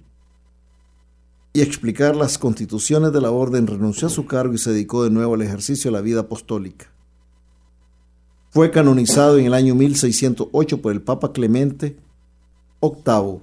y 1.53 1.61
explicar 1.61 2.15
las 2.15 2.37
constituciones 2.37 3.11
de 3.11 3.21
la 3.21 3.31
orden, 3.31 3.67
renunció 3.67 4.07
a 4.07 4.11
su 4.11 4.25
cargo 4.25 4.53
y 4.53 4.57
se 4.57 4.71
dedicó 4.71 5.03
de 5.03 5.09
nuevo 5.09 5.33
al 5.33 5.41
ejercicio 5.41 5.89
de 5.89 5.97
la 5.97 6.01
vida 6.01 6.21
apostólica. 6.21 6.87
Fue 8.51 8.71
canonizado 8.71 9.37
en 9.37 9.45
el 9.45 9.53
año 9.53 9.75
1608 9.75 10.81
por 10.81 10.91
el 10.91 11.01
Papa 11.01 11.31
Clemente 11.31 11.97
VIII. 12.81 13.41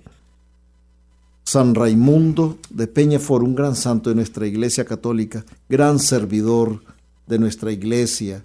San 1.45 1.77
Raimundo 1.77 2.59
de 2.71 2.89
Peñafort, 2.89 3.45
un 3.45 3.55
gran 3.55 3.77
santo 3.77 4.11
de 4.11 4.17
nuestra 4.17 4.49
Iglesia 4.49 4.85
Católica, 4.85 5.45
gran 5.69 6.01
servidor 6.01 6.83
de 7.29 7.39
nuestra 7.39 7.71
Iglesia, 7.71 8.45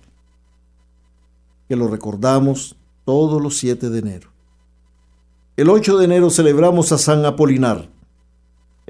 que 1.67 1.75
lo 1.75 1.87
recordamos 1.87 2.75
todos 3.03 3.41
los 3.41 3.57
7 3.57 3.89
de 3.89 3.99
enero. 3.99 4.29
El 5.57 5.69
8 5.69 5.97
de 5.97 6.05
enero 6.05 6.29
celebramos 6.29 6.91
a 6.91 6.99
San 6.99 7.25
Apolinar. 7.25 7.89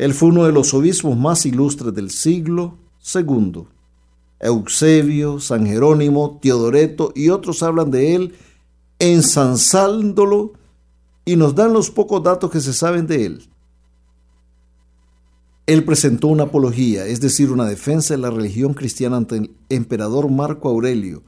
Él 0.02 0.16
fue 0.16 0.30
uno 0.30 0.46
de 0.46 0.52
los 0.52 0.74
obispos 0.74 1.16
más 1.16 1.46
ilustres 1.46 1.94
del 1.94 2.10
siglo 2.10 2.80
II. 3.14 3.68
Eusebio, 4.40 5.40
San 5.40 5.68
Jerónimo, 5.68 6.40
Teodoreto 6.42 7.12
y 7.14 7.30
otros 7.30 7.62
hablan 7.62 7.92
de 7.92 8.16
él 8.16 8.34
ensanzándolo 8.98 10.54
y 11.24 11.36
nos 11.36 11.54
dan 11.54 11.74
los 11.74 11.92
pocos 11.92 12.24
datos 12.24 12.50
que 12.50 12.62
se 12.62 12.74
saben 12.74 13.06
de 13.06 13.26
él. 13.28 13.50
Él 15.68 15.84
presentó 15.84 16.30
una 16.30 16.46
apología, 16.46 17.06
es 17.06 17.22
decir, 17.22 17.52
una 17.52 17.68
defensa 17.68 18.16
de 18.16 18.22
la 18.22 18.32
religión 18.32 18.74
cristiana 18.74 19.18
ante 19.18 19.38
el 19.38 19.52
emperador 19.70 20.32
Marco 20.32 20.68
Aurelio, 20.70 21.22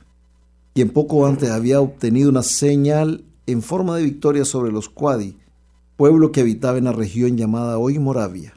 quien 0.74 0.90
poco 0.90 1.28
antes 1.28 1.52
había 1.52 1.80
obtenido 1.80 2.28
una 2.28 2.42
señal 2.42 3.24
en 3.46 3.62
forma 3.62 3.98
de 3.98 4.04
victoria 4.04 4.46
sobre 4.46 4.72
los 4.72 4.90
Quadi, 4.90 5.38
pueblo 5.96 6.32
que 6.32 6.42
habitaba 6.42 6.80
en 6.80 6.86
la 6.86 6.92
región 6.92 7.38
llamada 7.38 7.78
hoy 7.78 8.00
Moravia. 8.00 8.56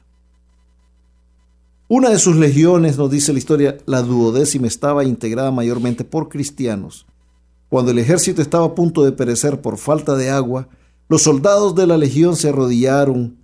Una 1.89 2.11
de 2.11 2.19
sus 2.19 2.35
legiones, 2.35 2.99
nos 2.99 3.13
dice 3.13 3.33
la 3.33 3.39
historia, 3.39 3.79
la 3.87 4.03
duodécima 4.03 4.67
estaba 4.67 5.05
integrada 5.05 5.53
mayormente 5.53 6.03
por 6.03 6.29
cristianos. 6.29 7.07
Cuando 7.69 7.93
el 7.93 7.99
ejército 8.01 8.43
estaba 8.43 8.67
a 8.67 8.75
punto 8.75 9.05
de 9.05 9.13
perecer 9.13 9.61
por 9.61 9.79
falta 9.79 10.17
de 10.17 10.29
agua, 10.31 10.69
los 11.09 11.23
soldados 11.23 11.77
de 11.77 11.87
la 11.87 11.97
legión 11.97 12.35
se 12.35 12.49
arrodillaron 12.49 13.37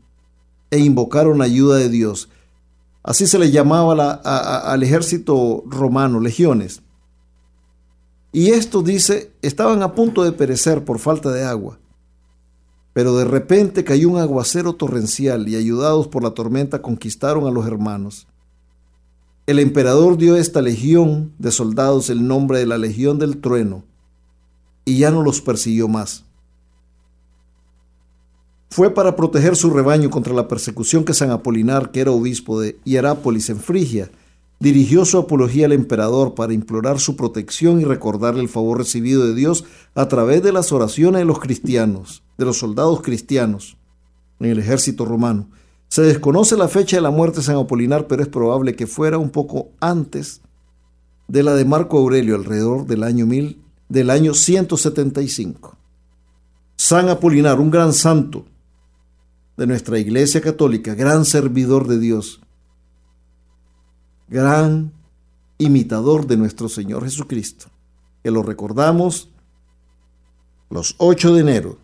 e 0.73 0.79
invocaron 0.79 1.41
ayuda 1.41 1.77
de 1.77 1.89
Dios. 1.89 2.31
Así 3.05 3.29
se 3.29 3.39
le 3.39 3.53
llamaba 3.53 3.93
al 3.93 4.83
ejército 4.83 5.63
romano, 5.67 6.19
legiones. 6.19 6.83
Y 8.33 8.51
esto 8.51 8.83
dice, 8.83 9.31
estaban 9.43 9.83
a 9.85 9.95
punto 9.95 10.25
de 10.25 10.33
perecer 10.33 10.85
por 10.85 10.99
falta 10.99 11.31
de 11.31 11.45
agua. 11.45 11.79
Pero 12.93 13.17
de 13.17 13.25
repente 13.25 13.85
cayó 13.85 14.09
un 14.09 14.19
aguacero 14.19 14.75
torrencial 14.75 15.49
y 15.49 15.55
ayudados 15.55 16.09
por 16.09 16.25
la 16.25 16.33
tormenta 16.33 16.83
conquistaron 16.83 17.47
a 17.47 17.51
los 17.53 17.67
hermanos. 17.67 18.27
El 19.45 19.59
emperador 19.59 20.19
dio 20.19 20.35
a 20.35 20.39
esta 20.39 20.63
legión 20.63 21.33
de 21.39 21.51
soldados 21.51 22.11
el 22.11 22.29
nombre 22.29 22.61
de 22.61 22.67
la 22.67 22.79
Legión 22.79 23.19
del 23.19 23.39
Trueno 23.39 23.83
y 24.85 24.99
ya 24.99 25.11
no 25.11 25.23
los 25.23 25.41
persiguió 25.41 25.89
más. 25.89 26.25
Fue 28.71 28.95
para 28.95 29.17
proteger 29.17 29.57
su 29.57 29.71
rebaño 29.71 30.11
contra 30.11 30.33
la 30.33 30.47
persecución 30.47 31.05
que 31.05 31.13
San 31.13 31.31
Apolinar, 31.31 31.91
que 31.91 32.01
era 32.01 32.13
obispo 32.13 32.61
de 32.61 32.79
Hierápolis 32.85 33.51
en 33.51 33.59
Frigia, 33.59 34.11
dirigió 34.61 35.05
su 35.05 35.19
apología 35.19 35.67
al 35.67 35.73
emperador 35.73 36.35
para 36.37 36.55
implorar 36.55 37.01
su 37.01 37.17
protección 37.17 37.81
y 37.81 37.85
recordarle 37.85 38.43
el 38.43 38.49
favor 38.49 38.79
recibido 38.79 39.27
de 39.27 39.35
Dios 39.35 39.65
a 39.97 40.07
través 40.07 40.45
de 40.45 40.53
las 40.53 40.71
oraciones 40.71 41.19
de 41.19 41.25
los 41.25 41.41
cristianos, 41.41 42.23
de 42.39 42.45
los 42.45 42.59
soldados 42.59 43.03
cristianos 43.03 43.77
en 44.39 44.51
el 44.51 44.61
ejército 44.61 45.05
romano. 45.05 45.49
Se 45.93 46.01
desconoce 46.01 46.57
la 46.57 46.69
fecha 46.69 46.97
de 46.97 47.03
la 47.03 47.11
muerte 47.11 47.41
de 47.41 47.43
San 47.43 47.59
Apolinar, 47.59 48.07
pero 48.07 48.23
es 48.23 48.29
probable 48.29 48.75
que 48.75 48.87
fuera 48.87 49.19
un 49.19 49.29
poco 49.29 49.73
antes 49.79 50.41
de 51.29 51.43
la 51.43 51.55
de 51.55 51.67
Marco 51.67 51.99
Aurelio, 51.99 52.35
alrededor 52.35 52.87
del 52.87 53.03
año, 53.03 53.27
mil, 53.27 53.63
del 53.91 54.09
año 54.09 54.33
175. 54.33 55.77
San 56.77 57.11
Apolinar, 57.11 57.61
un 57.61 57.71
gran 57.71 57.93
santo 57.93 58.47
de 59.59 59.67
nuestra 59.67 59.99
Iglesia 59.99 60.41
Católica, 60.41 60.95
gran 60.95 61.27
servidor 61.27 61.87
de 61.87 61.99
Dios, 61.99 62.41
gran 64.29 64.95
imitador 65.59 66.27
de 66.27 66.39
nuestro 66.39 66.71
Señor 66.71 67.05
Jesucristo, 67.05 67.67
que 68.23 68.31
lo 68.31 68.43
recordamos 68.43 69.29
los 70.71 70.95
8 70.97 71.35
de 71.35 71.41
enero 71.43 71.79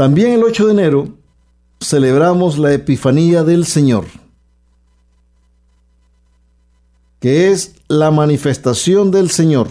También 0.00 0.32
el 0.32 0.42
8 0.42 0.64
de 0.64 0.72
enero 0.72 1.08
celebramos 1.78 2.56
la 2.56 2.72
Epifanía 2.72 3.44
del 3.44 3.66
Señor, 3.66 4.06
que 7.18 7.52
es 7.52 7.74
la 7.86 8.10
manifestación 8.10 9.10
del 9.10 9.28
Señor. 9.28 9.68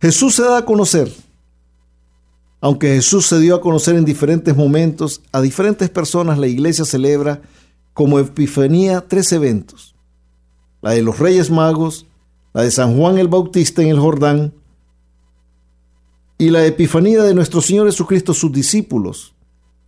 Jesús 0.00 0.36
se 0.36 0.44
da 0.44 0.56
a 0.56 0.64
conocer, 0.64 1.12
aunque 2.62 2.94
Jesús 2.94 3.26
se 3.26 3.38
dio 3.38 3.56
a 3.56 3.60
conocer 3.60 3.96
en 3.96 4.06
diferentes 4.06 4.56
momentos, 4.56 5.20
a 5.30 5.42
diferentes 5.42 5.90
personas 5.90 6.38
la 6.38 6.46
iglesia 6.46 6.86
celebra 6.86 7.42
como 7.92 8.18
Epifanía 8.18 9.06
tres 9.06 9.30
eventos. 9.32 9.94
La 10.80 10.92
de 10.92 11.02
los 11.02 11.18
Reyes 11.18 11.50
Magos, 11.50 12.06
la 12.54 12.62
de 12.62 12.70
San 12.70 12.96
Juan 12.96 13.18
el 13.18 13.28
Bautista 13.28 13.82
en 13.82 13.88
el 13.88 14.00
Jordán 14.00 14.54
y 16.38 16.50
la 16.50 16.64
epifanía 16.66 17.22
de 17.22 17.34
nuestro 17.34 17.60
Señor 17.60 17.86
Jesucristo 17.86 18.34
sus 18.34 18.52
discípulos 18.52 19.34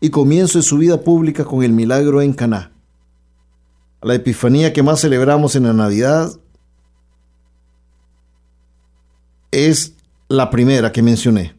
y 0.00 0.10
comienzo 0.10 0.58
de 0.58 0.62
su 0.64 0.78
vida 0.78 1.02
pública 1.02 1.44
con 1.44 1.62
el 1.62 1.72
milagro 1.72 2.22
en 2.22 2.32
Caná. 2.32 2.72
La 4.00 4.14
epifanía 4.14 4.72
que 4.72 4.82
más 4.82 5.00
celebramos 5.00 5.56
en 5.56 5.64
la 5.64 5.72
Navidad 5.72 6.30
es 9.50 9.94
la 10.28 10.50
primera 10.50 10.92
que 10.92 11.02
mencioné, 11.02 11.54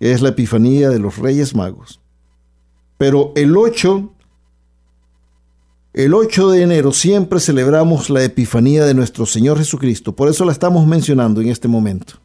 es 0.00 0.22
la 0.22 0.30
epifanía 0.30 0.90
de 0.90 0.98
los 0.98 1.18
Reyes 1.18 1.54
Magos. 1.54 2.00
Pero 2.98 3.32
el 3.36 3.56
8 3.56 4.10
el 5.94 6.12
8 6.12 6.50
de 6.50 6.62
enero 6.62 6.90
siempre 6.90 7.38
celebramos 7.38 8.10
la 8.10 8.24
Epifanía 8.24 8.84
de 8.84 8.94
nuestro 8.94 9.26
Señor 9.26 9.58
Jesucristo, 9.58 10.16
por 10.16 10.28
eso 10.28 10.44
la 10.44 10.50
estamos 10.50 10.88
mencionando 10.88 11.40
en 11.40 11.50
este 11.50 11.68
momento. 11.68 12.23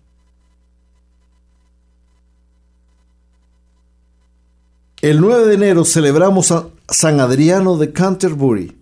El 5.02 5.22
9 5.22 5.48
de 5.48 5.54
enero 5.54 5.86
celebramos 5.86 6.52
a 6.52 6.68
San 6.90 7.22
Adriano 7.22 7.78
de 7.78 7.94
Canterbury. 7.94 8.78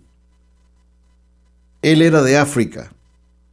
Él 1.80 2.02
era 2.02 2.22
de 2.22 2.36
África 2.36 2.92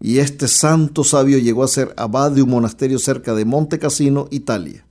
y 0.01 0.17
este 0.17 0.47
santo 0.47 1.03
sabio 1.03 1.37
llegó 1.37 1.63
a 1.63 1.67
ser 1.67 1.93
abad 1.95 2.31
de 2.31 2.41
un 2.41 2.49
monasterio 2.49 2.97
cerca 2.97 3.35
de 3.35 3.45
Monte 3.45 3.77
Cassino, 3.77 4.27
Italia. 4.31 4.83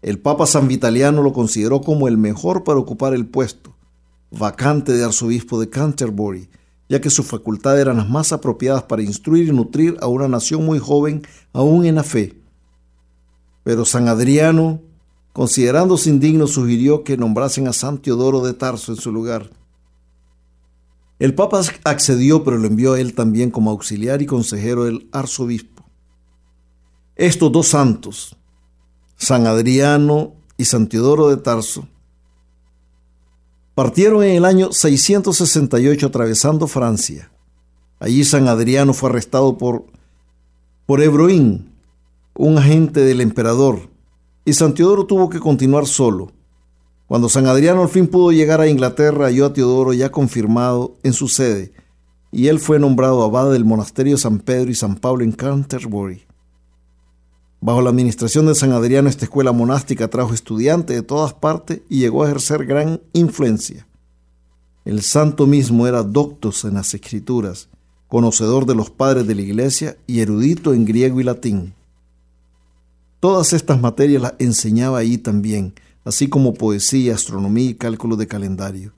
El 0.00 0.20
Papa 0.20 0.46
San 0.46 0.68
Vitaliano 0.68 1.22
lo 1.22 1.34
consideró 1.34 1.82
como 1.82 2.08
el 2.08 2.16
mejor 2.16 2.64
para 2.64 2.78
ocupar 2.78 3.12
el 3.12 3.26
puesto 3.26 3.76
vacante 4.30 4.94
de 4.94 5.04
arzobispo 5.04 5.60
de 5.60 5.68
Canterbury, 5.68 6.48
ya 6.88 7.02
que 7.02 7.10
sus 7.10 7.26
facultades 7.26 7.82
eran 7.82 7.98
las 7.98 8.08
más 8.08 8.32
apropiadas 8.32 8.84
para 8.84 9.02
instruir 9.02 9.48
y 9.48 9.52
nutrir 9.52 9.98
a 10.00 10.06
una 10.06 10.28
nación 10.28 10.64
muy 10.64 10.78
joven 10.78 11.26
aún 11.52 11.84
en 11.84 11.96
la 11.96 12.04
fe. 12.04 12.40
Pero 13.64 13.84
San 13.84 14.08
Adriano 14.08 14.80
Considerándose 15.32 16.10
indigno, 16.10 16.46
sugirió 16.46 17.04
que 17.04 17.16
nombrasen 17.16 17.68
a 17.68 17.72
San 17.72 17.98
Teodoro 17.98 18.44
de 18.44 18.54
Tarso 18.54 18.92
en 18.92 18.98
su 18.98 19.12
lugar. 19.12 19.50
El 21.20 21.34
Papa 21.34 21.60
accedió, 21.84 22.42
pero 22.42 22.56
lo 22.56 22.66
envió 22.66 22.94
a 22.94 23.00
él 23.00 23.14
también 23.14 23.50
como 23.50 23.70
auxiliar 23.70 24.22
y 24.22 24.26
consejero 24.26 24.84
del 24.84 25.08
arzobispo. 25.12 25.84
Estos 27.14 27.52
dos 27.52 27.68
santos, 27.68 28.36
San 29.18 29.46
Adriano 29.46 30.32
y 30.56 30.64
San 30.64 30.88
Teodoro 30.88 31.28
de 31.28 31.36
Tarso, 31.36 31.86
partieron 33.74 34.24
en 34.24 34.36
el 34.36 34.46
año 34.46 34.72
668 34.72 36.06
atravesando 36.06 36.66
Francia. 36.66 37.30
Allí 37.98 38.24
San 38.24 38.48
Adriano 38.48 38.94
fue 38.94 39.10
arrestado 39.10 39.58
por, 39.58 39.84
por 40.86 41.02
Ebroín, 41.02 41.70
un 42.34 42.56
agente 42.56 43.00
del 43.00 43.20
emperador, 43.20 43.89
y 44.44 44.52
San 44.52 44.74
Teodoro 44.74 45.06
tuvo 45.06 45.28
que 45.28 45.40
continuar 45.40 45.86
solo. 45.86 46.32
Cuando 47.06 47.28
San 47.28 47.46
Adriano 47.46 47.82
al 47.82 47.88
fin 47.88 48.06
pudo 48.06 48.30
llegar 48.32 48.60
a 48.60 48.68
Inglaterra, 48.68 49.26
halló 49.26 49.46
a 49.46 49.52
Teodoro 49.52 49.92
ya 49.92 50.10
confirmado 50.12 50.96
en 51.02 51.12
su 51.12 51.28
sede, 51.28 51.72
y 52.32 52.46
él 52.46 52.60
fue 52.60 52.78
nombrado 52.78 53.22
abad 53.22 53.50
del 53.50 53.64
monasterio 53.64 54.16
San 54.16 54.38
Pedro 54.38 54.70
y 54.70 54.74
San 54.74 54.96
Pablo 54.96 55.24
en 55.24 55.32
Canterbury. 55.32 56.22
Bajo 57.60 57.82
la 57.82 57.90
administración 57.90 58.46
de 58.46 58.54
San 58.54 58.72
Adriano, 58.72 59.08
esta 59.08 59.24
escuela 59.24 59.52
monástica 59.52 60.08
trajo 60.08 60.32
estudiantes 60.32 60.96
de 60.96 61.02
todas 61.02 61.34
partes 61.34 61.82
y 61.90 61.98
llegó 61.98 62.22
a 62.22 62.26
ejercer 62.26 62.64
gran 62.64 63.02
influencia. 63.12 63.86
El 64.86 65.02
santo 65.02 65.46
mismo 65.46 65.86
era 65.86 66.02
doctos 66.02 66.64
en 66.64 66.74
las 66.74 66.94
escrituras, 66.94 67.68
conocedor 68.08 68.64
de 68.64 68.74
los 68.74 68.88
padres 68.88 69.26
de 69.26 69.34
la 69.34 69.42
iglesia 69.42 69.96
y 70.06 70.20
erudito 70.20 70.72
en 70.72 70.86
griego 70.86 71.20
y 71.20 71.24
latín. 71.24 71.74
Todas 73.20 73.52
estas 73.52 73.78
materias 73.78 74.22
las 74.22 74.34
enseñaba 74.38 74.98
allí 74.98 75.18
también, 75.18 75.74
así 76.04 76.28
como 76.28 76.54
poesía, 76.54 77.14
astronomía 77.14 77.70
y 77.70 77.74
cálculo 77.74 78.16
de 78.16 78.26
calendario. 78.26 78.94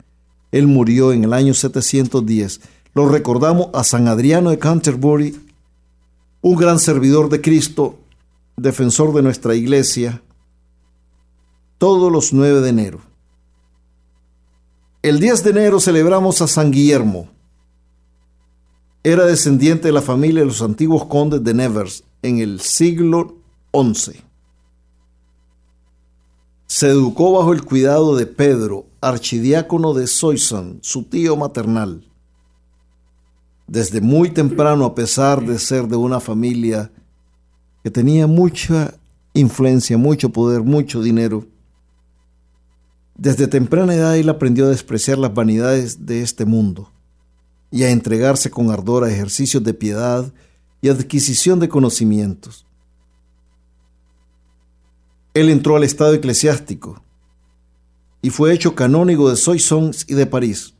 Él 0.52 0.68
murió 0.68 1.12
en 1.12 1.24
el 1.24 1.32
año 1.32 1.54
710. 1.54 2.61
Lo 2.94 3.08
recordamos 3.08 3.68
a 3.74 3.82
San 3.82 4.06
Adriano 4.06 4.50
de 4.50 4.58
Canterbury, 4.58 5.40
un 6.40 6.56
gran 6.56 6.78
servidor 6.78 7.30
de 7.30 7.40
Cristo, 7.40 7.98
defensor 8.56 9.12
de 9.12 9.22
nuestra 9.22 9.56
iglesia, 9.56 10.22
todos 11.78 12.12
los 12.12 12.32
9 12.32 12.61
de 12.61 12.68
enero. 12.68 13.00
El 15.02 15.18
10 15.18 15.42
de 15.42 15.50
enero 15.50 15.80
celebramos 15.80 16.40
a 16.42 16.46
San 16.46 16.70
Guillermo. 16.70 17.28
Era 19.02 19.24
descendiente 19.24 19.88
de 19.88 19.92
la 19.92 20.02
familia 20.02 20.42
de 20.42 20.46
los 20.46 20.62
antiguos 20.62 21.06
condes 21.06 21.42
de 21.42 21.54
Nevers 21.54 22.04
en 22.22 22.38
el 22.38 22.61
siglo 22.61 23.41
XI. 23.72 24.20
Se 26.66 26.88
educó 26.88 27.32
bajo 27.32 27.52
el 27.52 27.64
cuidado 27.64 28.16
de 28.16 28.26
Pedro, 28.26 28.87
archidiácono 29.00 29.94
de 29.94 30.06
Soissons, 30.06 30.78
su 30.87 31.04
tío 31.04 31.37
maternal. 31.37 32.06
Desde 33.66 34.00
muy 34.00 34.30
temprano, 34.30 34.85
a 34.85 34.94
pesar 34.94 35.44
de 35.44 35.58
ser 35.58 35.87
de 35.88 35.96
una 35.96 36.20
familia 36.20 36.90
que 37.82 37.90
tenía 37.90 38.26
mucha 38.26 38.94
influencia, 39.35 39.98
mucho 39.98 40.30
poder, 40.30 40.62
mucho 40.62 41.02
dinero, 41.02 41.46
desde 43.16 43.46
temprana 43.46 43.94
edad 43.94 44.16
él 44.16 44.28
aprendió 44.28 44.66
a 44.66 44.70
despreciar 44.70 45.18
las 45.18 45.35
vanidades 45.35 46.06
de 46.06 46.22
este 46.22 46.44
mundo 46.44 46.90
y 47.70 47.85
a 47.85 47.90
entregarse 47.90 48.50
con 48.50 48.70
ardor 48.70 49.04
a 49.04 49.11
ejercicios 49.11 49.62
de 49.62 49.74
piedad 49.74 50.32
y 50.80 50.88
adquisición 50.88 51.61
de 51.61 51.68
conocimientos. 51.68 52.66
Él 55.35 55.49
entró 55.49 55.77
al 55.77 55.85
estado 55.85 56.14
eclesiástico 56.14 57.03
y 58.21 58.31
fue 58.31 58.53
hecho 58.53 58.75
canónigo 58.75 59.31
de 59.31 59.37
Soissons 59.37 60.05
y 60.09 60.14
de 60.14 60.27
París. 60.27 60.75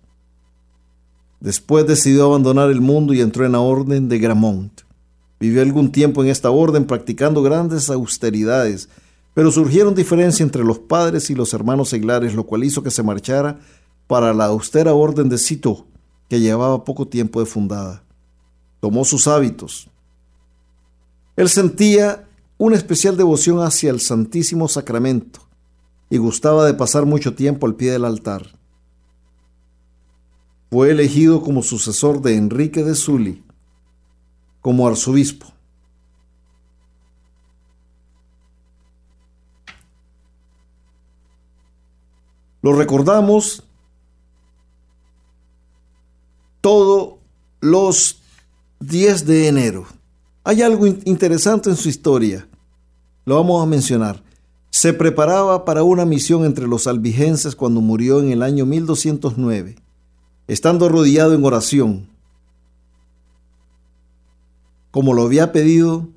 Después 1.41 1.87
decidió 1.87 2.27
abandonar 2.27 2.71
el 2.71 2.81
mundo 2.81 3.15
y 3.15 3.21
entró 3.21 3.45
en 3.45 3.53
la 3.53 3.61
orden 3.61 4.09
de 4.09 4.19
Gramont. 4.19 4.83
Vivió 5.41 5.63
algún 5.63 5.91
tiempo 5.91 6.23
en 6.23 6.31
esta 6.31 6.51
orden 6.51 6.87
practicando 6.87 7.43
grandes 7.43 7.91
austeridades 7.91 8.89
pero 9.35 9.51
surgieron 9.51 9.95
diferencias 9.95 10.41
entre 10.43 10.65
los 10.65 10.79
padres 10.79 11.31
y 11.31 11.35
los 11.35 11.55
hermanos 11.55 11.89
seglares, 11.89 12.35
lo 12.35 12.45
cual 12.45 12.65
hizo 12.65 12.83
que 12.83 12.91
se 12.91 13.03
marchara 13.03 13.59
para 14.07 14.35
la 14.35 14.47
austera 14.47 14.93
orden 14.93 15.29
de 15.29 15.39
Cito, 15.39 15.87
que 16.29 16.41
llevaba 16.41 16.85
poco 16.85 17.09
tiempo 17.09 17.41
de 17.41 17.47
fundada. 17.47 18.05
Tomó 18.81 19.05
sus 19.05 19.27
hábitos. 19.27 19.89
Él 21.37 21.49
sentía 21.49 22.29
una 22.65 22.77
especial 22.77 23.17
devoción 23.17 23.59
hacia 23.59 23.91
el 23.91 23.99
Santísimo 23.99 24.69
Sacramento 24.69 25.41
y 26.09 26.19
gustaba 26.19 26.65
de 26.65 26.75
pasar 26.75 27.07
mucho 27.07 27.35
tiempo 27.35 27.67
al 27.67 27.75
pie 27.75 27.91
del 27.91 28.05
altar. 28.05 28.53
Fue 30.71 30.93
elegido 30.93 31.43
como 31.43 31.65
sucesor 31.65 32.23
de 32.23 32.37
Enrique 32.37 32.85
de 32.85 32.95
Sully, 32.95 33.43
como 34.61 34.87
arzobispo. 34.87 35.49
Lo 42.63 42.75
recordamos 42.75 43.65
todos 46.61 47.15
los 47.61 48.23
10 48.79 49.27
de 49.27 49.49
enero. 49.49 49.87
Hay 50.45 50.63
algo 50.63 50.87
interesante 50.87 51.69
en 51.69 51.77
su 51.77 51.89
historia. 51.89 52.47
Lo 53.25 53.37
vamos 53.37 53.63
a 53.63 53.67
mencionar. 53.67 54.23
Se 54.71 54.93
preparaba 54.93 55.65
para 55.65 55.83
una 55.83 56.05
misión 56.05 56.45
entre 56.45 56.67
los 56.67 56.87
albigenses 56.87 57.55
cuando 57.55 57.81
murió 57.81 58.21
en 58.21 58.31
el 58.31 58.43
año 58.43 58.67
1209, 58.67 59.77
estando 60.49 60.87
arrodillado 60.87 61.35
en 61.35 61.45
oración. 61.45 62.09
Como 64.91 65.15
lo 65.15 65.23
había 65.23 65.53
pedido, 65.53 66.09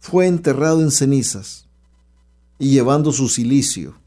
fue 0.00 0.26
enterrado 0.26 0.80
en 0.80 0.90
cenizas 0.90 1.66
y 2.58 2.70
llevando 2.70 3.12
su 3.12 3.28
silicio. 3.28 4.00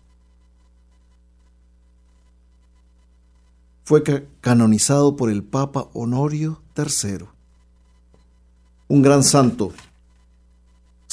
fue 3.83 4.03
canonizado 4.41 5.15
por 5.15 5.29
el 5.29 5.43
Papa 5.43 5.89
Honorio 5.93 6.61
III. 6.75 7.25
Un 8.87 9.01
gran 9.01 9.23
santo, 9.23 9.73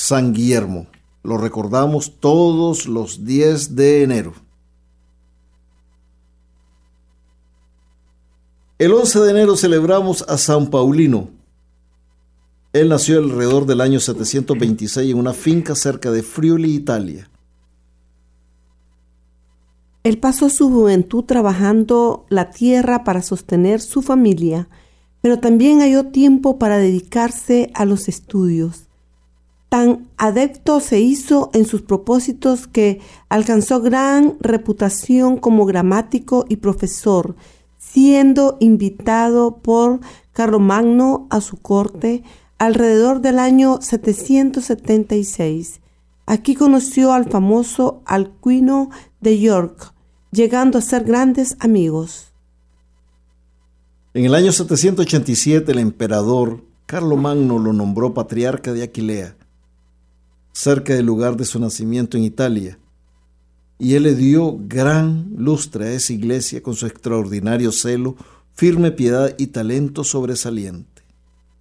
San 0.01 0.33
Guillermo. 0.33 0.87
Lo 1.23 1.37
recordamos 1.37 2.19
todos 2.19 2.87
los 2.87 3.27
10 3.27 3.77
de 3.77 4.03
enero. 4.03 4.33
El 8.79 8.93
11 8.93 9.21
de 9.21 9.31
enero 9.31 9.57
celebramos 9.57 10.25
a 10.27 10.39
San 10.39 10.71
Paulino. 10.71 11.29
Él 12.73 12.89
nació 12.89 13.19
alrededor 13.19 13.67
del 13.67 13.83
año 13.83 14.01
726 14.01 15.11
en 15.11 15.19
una 15.19 15.35
finca 15.35 15.75
cerca 15.75 16.11
de 16.11 16.23
Friuli, 16.23 16.75
Italia. 16.75 17.29
Él 20.03 20.19
pasó 20.19 20.49
su 20.49 20.71
juventud 20.71 21.25
trabajando 21.25 22.25
la 22.31 22.49
tierra 22.51 23.05
para 23.05 23.21
sostener 23.21 23.83
su 23.83 24.01
familia, 24.01 24.71
pero 25.21 25.41
también 25.41 25.81
halló 25.81 26.07
tiempo 26.07 26.59
para 26.59 26.79
dedicarse 26.79 27.71
a 27.75 27.85
los 27.85 28.09
estudios. 28.09 28.90
Tan 29.71 30.11
adepto 30.17 30.81
se 30.81 31.01
hizo 31.01 31.51
en 31.55 31.65
sus 31.65 31.83
propósitos 31.83 32.67
que 32.67 33.01
alcanzó 33.29 33.81
gran 33.81 34.37
reputación 34.41 35.39
como 35.39 35.65
gramático 35.65 36.45
y 36.49 36.57
profesor, 36.57 37.37
siendo 37.79 38.57
invitado 38.59 39.59
por 39.59 40.01
Carlomagno 40.33 41.29
a 41.31 41.41
su 41.41 41.57
corte 41.57 42.25
alrededor 42.59 43.21
del 43.21 43.39
año 43.39 43.79
776. 43.81 45.81
Aquí 46.27 46.57
conoció 46.57 47.13
al 47.13 47.31
famoso 47.31 48.03
Alcuino 48.07 48.91
de 49.21 49.39
York, 49.39 49.95
llegando 50.33 50.79
a 50.79 50.83
ser 50.83 51.05
grandes 51.05 51.57
amigos. 51.61 52.33
En 54.15 54.25
el 54.25 54.35
año 54.35 54.51
787 54.51 55.71
el 55.71 55.79
emperador 55.79 56.65
Carlomagno 56.87 57.61
lo 57.61 57.73
nombró 57.73 58.15
patriarca 58.15 58.73
de 58.73 58.83
Aquilea, 58.83 59.37
cerca 60.53 60.95
del 60.95 61.07
lugar 61.07 61.37
de 61.37 61.45
su 61.45 61.59
nacimiento 61.59 62.17
en 62.17 62.25
Italia, 62.25 62.79
y 63.79 63.95
él 63.95 64.03
le 64.03 64.15
dio 64.15 64.59
gran 64.61 65.33
lustre 65.37 65.87
a 65.87 65.93
esa 65.93 66.13
iglesia 66.13 66.63
con 66.63 66.75
su 66.75 66.87
extraordinario 66.87 67.73
celo, 67.73 68.15
firme 68.53 68.93
piedad 68.93 69.35
y 69.39 69.49
talento 69.49 70.05
sobresaliente. 70.05 71.03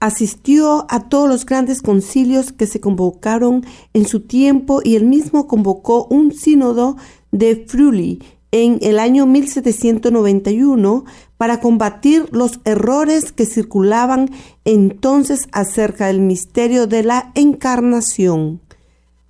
Asistió 0.02 0.86
a 0.90 1.08
todos 1.08 1.30
los 1.30 1.46
grandes 1.46 1.82
concilios 1.82 2.52
que 2.52 2.68
se 2.68 2.80
convocaron 2.82 3.66
en 3.94 4.06
su 4.06 4.22
tiempo 4.22 4.82
y 4.84 4.96
él 4.96 5.06
mismo 5.06 5.48
convocó 5.48 6.06
un 6.10 6.34
sínodo 6.34 6.98
de 7.32 7.66
Friuli 7.68 8.22
en 8.52 8.80
el 8.82 9.00
año 9.00 9.26
1791 9.26 11.06
para 11.38 11.60
combatir 11.62 12.28
los 12.32 12.60
errores 12.66 13.32
que 13.32 13.46
circulaban 13.46 14.30
entonces 14.66 15.48
acerca 15.52 16.08
del 16.08 16.20
misterio 16.20 16.88
de 16.88 17.04
la 17.04 17.32
encarnación. 17.36 18.62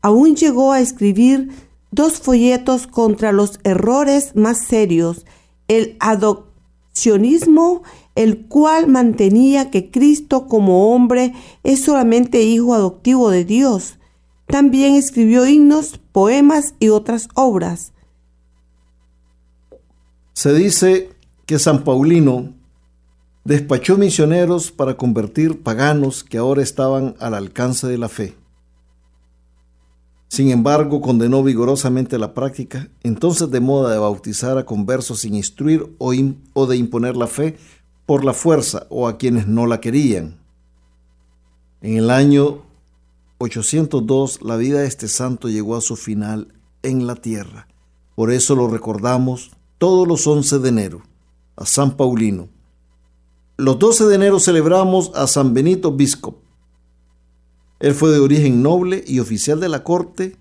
Aún 0.02 0.36
llegó 0.36 0.72
a 0.72 0.80
escribir 0.80 1.50
dos 1.92 2.20
folletos 2.20 2.88
contra 2.88 3.32
los 3.32 3.60
errores 3.64 4.36
más 4.36 4.66
serios, 4.66 5.26
el 5.68 5.98
adopcionismo, 6.00 7.84
el 8.16 8.46
cual 8.48 8.88
mantenía 8.88 9.72
que 9.72 9.92
Cristo 9.92 10.48
como 10.48 10.94
hombre 10.94 11.34
es 11.64 11.84
solamente 11.84 12.42
hijo 12.42 12.74
adoptivo 12.74 13.30
de 13.30 13.46
Dios. 13.46 13.96
También 14.48 14.96
escribió 14.96 15.46
himnos, 15.46 16.00
poemas 16.12 16.74
y 16.80 16.90
otras 16.90 17.30
obras. 17.36 17.94
Se 20.34 20.54
dice 20.54 21.10
que 21.46 21.60
San 21.60 21.84
Paulino 21.84 22.54
despachó 23.44 23.98
misioneros 23.98 24.72
para 24.72 24.96
convertir 24.96 25.62
paganos 25.62 26.24
que 26.24 26.38
ahora 26.38 26.62
estaban 26.62 27.16
al 27.20 27.34
alcance 27.34 27.88
de 27.88 27.98
la 27.98 28.10
fe. 28.10 28.36
Sin 30.30 30.52
embargo, 30.52 31.02
condenó 31.02 31.44
vigorosamente 31.44 32.20
la 32.20 32.36
práctica, 32.36 32.88
entonces 33.02 33.50
de 33.50 33.60
moda 33.60 33.92
de 33.92 33.98
bautizar 33.98 34.60
a 34.60 34.66
conversos 34.66 35.22
sin 35.22 35.34
instruir 35.34 35.96
o, 35.98 36.14
de 36.68 36.78
imponer 36.78 37.18
la 37.18 37.26
fe 37.26 37.58
por 38.06 38.24
la 38.24 38.34
fuerza 38.34 38.86
o 38.90 39.08
a 39.08 39.18
quienes 39.18 39.48
no 39.48 39.66
la 39.66 39.82
querían. 39.82 40.38
En 41.82 41.98
el 41.98 42.12
año 42.12 42.62
802 43.40 44.44
la 44.44 44.56
vida 44.56 44.82
de 44.82 44.88
este 44.88 45.08
santo 45.08 45.50
llegó 45.50 45.76
a 45.76 45.82
su 45.82 45.96
final 45.96 46.54
en 46.84 47.08
la 47.08 47.16
tierra. 47.16 47.68
Por 48.14 48.32
eso 48.32 48.56
lo 48.56 48.68
recordamos 48.68 49.52
todos 49.80 50.08
los 50.08 50.28
11 50.28 50.60
de 50.60 50.70
enero, 50.70 51.02
a 51.56 51.66
San 51.66 51.98
Paulino. 51.98 52.50
Los 53.58 53.80
12 53.80 54.06
de 54.06 54.16
enero 54.16 54.40
celebramos 54.40 55.12
a 55.16 55.26
San 55.26 55.56
Benito 55.56 55.92
Biscop. 55.92 56.49
Él 57.80 57.94
fue 57.94 58.12
de 58.12 58.20
origen 58.20 58.62
noble 58.62 59.04
y 59.08 59.20
oficial 59.20 59.60
de 59.60 59.70
la 59.70 59.84
corte 59.84 60.36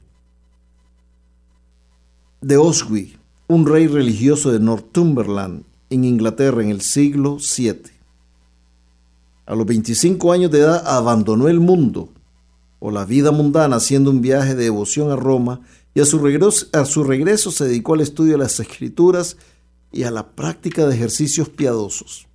de 2.41 2.57
Oswy, 2.57 3.17
un 3.47 3.67
rey 3.67 3.87
religioso 3.87 4.53
de 4.53 4.61
Northumberland, 4.61 5.65
en 5.91 6.05
Inglaterra, 6.05 6.63
en 6.63 6.71
el 6.71 6.81
siglo 6.81 7.39
VII. 7.39 7.83
A 9.47 9.55
los 9.55 9.67
25 9.67 10.33
años 10.33 10.51
de 10.51 10.59
edad 10.61 10.87
abandonó 10.87 11.49
el 11.49 11.61
mundo 11.61 12.11
o 12.81 12.91
la 12.91 13.05
vida 13.05 13.31
mundana 13.31 13.77
haciendo 13.77 14.11
un 14.11 14.21
viaje 14.21 14.55
de 14.55 14.65
devoción 14.65 15.11
a 15.11 15.17
Roma 15.17 15.61
y 15.95 16.01
a 16.01 16.05
su, 16.05 16.19
regreso, 16.19 16.67
a 16.73 16.85
su 16.85 17.03
regreso 17.03 17.51
se 17.51 17.65
dedicó 17.65 17.95
al 17.95 18.03
estudio 18.03 18.33
de 18.33 18.39
las 18.39 18.61
escrituras 18.61 19.37
y 19.91 20.03
a 20.03 20.11
la 20.11 20.29
práctica 20.33 20.87
de 20.87 20.95
ejercicios 20.95 21.49
piadosos. 21.49 22.27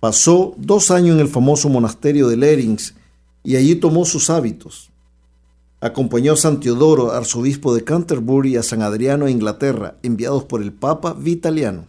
Pasó 0.00 0.54
dos 0.58 0.90
años 0.90 1.16
en 1.16 1.20
el 1.20 1.28
famoso 1.28 1.68
monasterio 1.68 2.28
de 2.28 2.36
Lerings 2.36 2.94
y 3.44 3.56
allí 3.56 3.76
tomó 3.76 4.04
sus 4.06 4.30
hábitos. 4.30 4.90
Acompañó 5.80 6.32
a 6.32 6.36
San 6.36 6.60
Teodoro, 6.60 7.12
arzobispo 7.12 7.74
de 7.74 7.84
Canterbury, 7.84 8.54
y 8.54 8.56
a 8.56 8.62
San 8.62 8.80
Adriano 8.80 9.26
a 9.26 9.30
Inglaterra, 9.30 9.98
enviados 10.02 10.44
por 10.44 10.62
el 10.62 10.72
Papa 10.72 11.12
Vitaliano. 11.12 11.84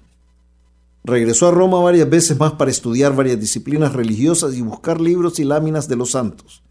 Regresó 1.06 1.48
a 1.48 1.52
Roma 1.52 1.80
varias 1.80 2.10
veces 2.10 2.38
más 2.38 2.54
para 2.54 2.72
estudiar 2.72 3.15
varias 3.15 3.39
disciplinas 3.39 3.94
religiosas 3.94 4.54
y 4.56 4.62
buscar 4.62 5.00
libros 5.00 5.39
y 5.39 5.46
láminas 5.46 5.88
de 5.88 5.96
los 5.96 6.12
santos. 6.12 6.62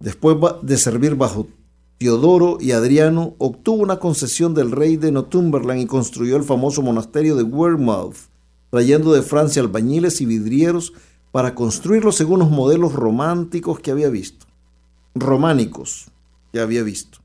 Después 0.00 0.36
de 0.62 0.78
servir 0.78 1.14
bajo 1.14 1.48
Teodoro 1.98 2.58
y 2.60 2.72
Adriano, 2.72 3.34
obtuvo 3.38 3.82
una 3.82 3.98
concesión 3.98 4.54
del 4.54 4.70
rey 4.70 4.96
de 4.96 5.12
Northumberland 5.12 5.80
y 5.80 5.86
construyó 5.86 6.36
el 6.36 6.44
famoso 6.44 6.80
monasterio 6.80 7.36
de 7.36 7.42
Wearmouth, 7.42 8.16
trayendo 8.70 9.12
de 9.12 9.22
Francia 9.22 9.60
albañiles 9.60 10.20
y 10.20 10.26
vidrieros 10.26 10.92
para 11.36 11.54
construirlo 11.54 12.12
según 12.12 12.38
los 12.38 12.48
modelos 12.48 12.94
románticos 12.94 13.78
que 13.80 13.90
había 13.90 14.08
visto. 14.08 14.46
Románicos 15.14 16.06
que 16.50 16.60
había 16.60 16.82
visto. 16.82 17.18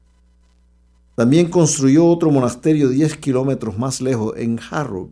También 1.15 1.50
construyó 1.50 2.06
otro 2.08 2.30
monasterio 2.30 2.89
10 2.89 3.15
kilómetros 3.15 3.78
más 3.78 4.02
lejos 4.02 4.34
en 4.36 4.60
Harrow, 4.69 5.12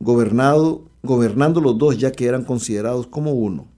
gobernando 0.00 1.60
los 1.60 1.78
dos 1.78 1.98
ya 1.98 2.10
que 2.10 2.26
eran 2.26 2.42
considerados 2.42 3.06
como 3.06 3.30
uno. 3.30 3.68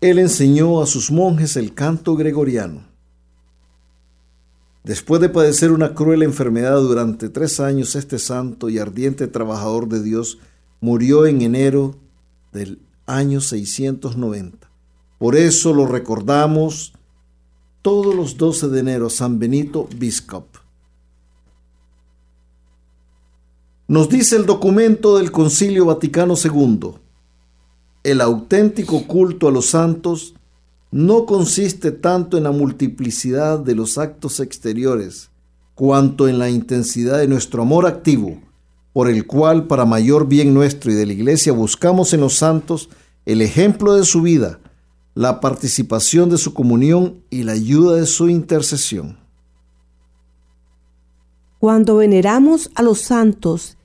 Él 0.00 0.20
enseñó 0.20 0.80
a 0.80 0.86
sus 0.86 1.10
monjes 1.10 1.56
el 1.56 1.74
canto 1.74 2.14
gregoriano. 2.14 2.87
Después 4.88 5.20
de 5.20 5.28
padecer 5.28 5.70
una 5.70 5.92
cruel 5.92 6.22
enfermedad 6.22 6.80
durante 6.80 7.28
tres 7.28 7.60
años, 7.60 7.94
este 7.94 8.18
santo 8.18 8.70
y 8.70 8.78
ardiente 8.78 9.26
trabajador 9.26 9.86
de 9.86 10.02
Dios 10.02 10.38
murió 10.80 11.26
en 11.26 11.42
enero 11.42 11.96
del 12.52 12.78
año 13.04 13.42
690. 13.42 14.70
Por 15.18 15.36
eso 15.36 15.74
lo 15.74 15.86
recordamos 15.86 16.94
todos 17.82 18.14
los 18.14 18.38
12 18.38 18.68
de 18.68 18.80
enero, 18.80 19.10
San 19.10 19.38
Benito 19.38 19.90
Biscop. 19.94 20.46
Nos 23.88 24.08
dice 24.08 24.36
el 24.36 24.46
documento 24.46 25.18
del 25.18 25.30
Concilio 25.30 25.84
Vaticano 25.84 26.32
II 26.42 26.94
el 28.04 28.22
auténtico 28.22 29.06
culto 29.06 29.48
a 29.48 29.52
los 29.52 29.66
santos 29.66 30.34
no 30.90 31.26
consiste 31.26 31.92
tanto 31.92 32.38
en 32.38 32.44
la 32.44 32.50
multiplicidad 32.50 33.58
de 33.58 33.74
los 33.74 33.98
actos 33.98 34.40
exteriores, 34.40 35.30
cuanto 35.74 36.28
en 36.28 36.38
la 36.38 36.50
intensidad 36.50 37.18
de 37.18 37.28
nuestro 37.28 37.62
amor 37.62 37.86
activo, 37.86 38.40
por 38.92 39.08
el 39.08 39.26
cual, 39.26 39.66
para 39.66 39.84
mayor 39.84 40.26
bien 40.26 40.54
nuestro 40.54 40.90
y 40.90 40.94
de 40.94 41.06
la 41.06 41.12
Iglesia, 41.12 41.52
buscamos 41.52 42.12
en 42.14 42.20
los 42.20 42.34
santos 42.34 42.88
el 43.26 43.42
ejemplo 43.42 43.94
de 43.94 44.04
su 44.04 44.22
vida, 44.22 44.60
la 45.14 45.40
participación 45.40 46.30
de 46.30 46.38
su 46.38 46.54
comunión 46.54 47.22
y 47.28 47.42
la 47.42 47.52
ayuda 47.52 47.96
de 47.96 48.06
su 48.06 48.28
intercesión. 48.28 49.18
Cuando 51.58 51.96
veneramos 51.96 52.70
a 52.74 52.82
los 52.82 53.00
santos 53.00 53.76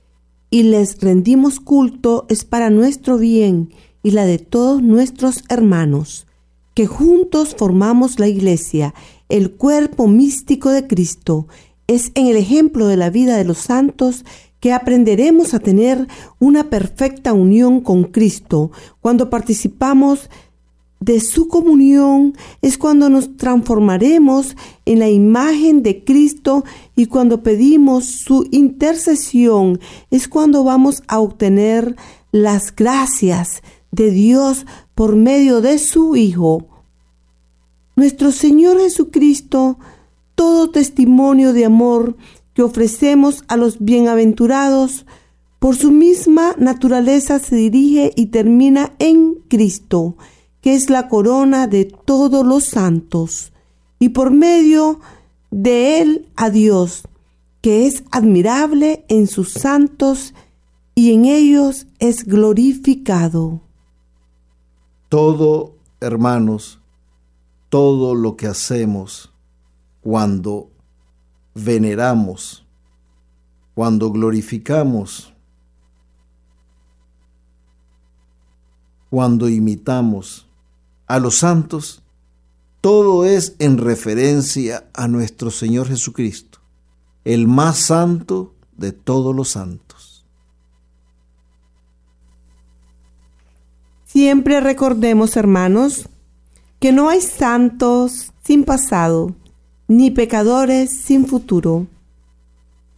y 0.48 0.62
les 0.62 1.00
rendimos 1.00 1.60
culto 1.60 2.24
es 2.28 2.44
para 2.44 2.70
nuestro 2.70 3.18
bien 3.18 3.74
y 4.02 4.12
la 4.12 4.24
de 4.24 4.38
todos 4.38 4.80
nuestros 4.82 5.42
hermanos, 5.48 6.26
que 6.74 6.86
juntos 6.86 7.54
formamos 7.56 8.18
la 8.18 8.28
Iglesia, 8.28 8.94
el 9.28 9.52
cuerpo 9.52 10.08
místico 10.08 10.70
de 10.70 10.86
Cristo. 10.86 11.46
Es 11.86 12.10
en 12.14 12.26
el 12.26 12.36
ejemplo 12.36 12.86
de 12.86 12.96
la 12.96 13.10
vida 13.10 13.36
de 13.36 13.44
los 13.44 13.58
santos 13.58 14.24
que 14.60 14.72
aprenderemos 14.72 15.54
a 15.54 15.60
tener 15.60 16.08
una 16.38 16.70
perfecta 16.70 17.32
unión 17.32 17.80
con 17.80 18.04
Cristo. 18.04 18.70
Cuando 19.00 19.30
participamos 19.30 20.30
de 21.00 21.20
su 21.20 21.48
comunión 21.48 22.34
es 22.62 22.78
cuando 22.78 23.10
nos 23.10 23.36
transformaremos 23.36 24.56
en 24.86 25.00
la 25.00 25.10
imagen 25.10 25.82
de 25.82 26.02
Cristo 26.02 26.64
y 26.96 27.06
cuando 27.06 27.42
pedimos 27.42 28.06
su 28.06 28.48
intercesión 28.52 29.80
es 30.10 30.28
cuando 30.28 30.64
vamos 30.64 31.02
a 31.08 31.18
obtener 31.18 31.94
las 32.32 32.74
gracias 32.74 33.62
de 33.92 34.10
Dios 34.10 34.64
por 34.94 35.16
medio 35.16 35.60
de 35.60 35.78
su 35.78 36.16
Hijo. 36.16 36.66
Nuestro 37.96 38.32
Señor 38.32 38.80
Jesucristo, 38.80 39.78
todo 40.34 40.70
testimonio 40.70 41.52
de 41.52 41.64
amor 41.64 42.16
que 42.54 42.62
ofrecemos 42.62 43.44
a 43.48 43.56
los 43.56 43.84
bienaventurados, 43.84 45.06
por 45.58 45.76
su 45.76 45.90
misma 45.90 46.54
naturaleza 46.58 47.38
se 47.38 47.56
dirige 47.56 48.12
y 48.16 48.26
termina 48.26 48.92
en 48.98 49.36
Cristo, 49.48 50.16
que 50.60 50.74
es 50.74 50.90
la 50.90 51.08
corona 51.08 51.66
de 51.66 51.86
todos 51.86 52.44
los 52.46 52.64
santos, 52.64 53.52
y 53.98 54.10
por 54.10 54.30
medio 54.30 55.00
de 55.50 56.00
él 56.00 56.28
a 56.36 56.50
Dios, 56.50 57.08
que 57.60 57.86
es 57.86 58.04
admirable 58.10 59.04
en 59.08 59.26
sus 59.26 59.52
santos 59.52 60.34
y 60.94 61.12
en 61.12 61.24
ellos 61.24 61.86
es 61.98 62.24
glorificado. 62.24 63.63
Todo, 65.14 65.76
hermanos, 66.00 66.80
todo 67.68 68.16
lo 68.16 68.36
que 68.36 68.48
hacemos 68.48 69.32
cuando 70.00 70.72
veneramos, 71.54 72.66
cuando 73.76 74.10
glorificamos, 74.10 75.32
cuando 79.08 79.48
imitamos 79.48 80.48
a 81.06 81.20
los 81.20 81.38
santos, 81.38 82.02
todo 82.80 83.24
es 83.24 83.54
en 83.60 83.78
referencia 83.78 84.90
a 84.94 85.06
nuestro 85.06 85.52
Señor 85.52 85.86
Jesucristo, 85.86 86.58
el 87.24 87.46
más 87.46 87.76
santo 87.76 88.52
de 88.76 88.90
todos 88.90 89.32
los 89.32 89.50
santos. 89.50 89.83
Siempre 94.14 94.60
recordemos, 94.60 95.36
hermanos, 95.36 96.08
que 96.78 96.92
no 96.92 97.08
hay 97.08 97.20
santos 97.20 98.32
sin 98.44 98.62
pasado, 98.62 99.34
ni 99.88 100.12
pecadores 100.12 100.90
sin 100.90 101.26
futuro. 101.26 101.88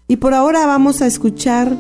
Y 0.09 0.17
por 0.17 0.35
ahora 0.35 0.67
vamos 0.67 1.01
a 1.01 1.07
escuchar 1.07 1.75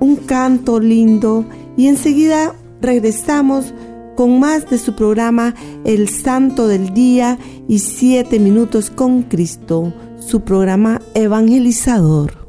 un 0.00 0.16
canto 0.16 0.80
lindo 0.80 1.44
y 1.76 1.88
enseguida 1.88 2.54
regresamos 2.80 3.74
con 4.16 4.40
más 4.40 4.70
de 4.70 4.78
su 4.78 4.94
programa 4.94 5.54
El 5.84 6.08
Santo 6.08 6.66
del 6.66 6.94
Día 6.94 7.38
y 7.68 7.80
Siete 7.80 8.38
Minutos 8.38 8.88
con 8.88 9.24
Cristo, 9.24 9.92
su 10.20 10.40
programa 10.40 11.02
evangelizador. 11.12 12.48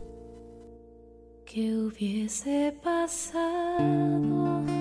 ¿Qué 1.45 1.75
hubiese 1.75 2.73
pasado? 2.81 4.80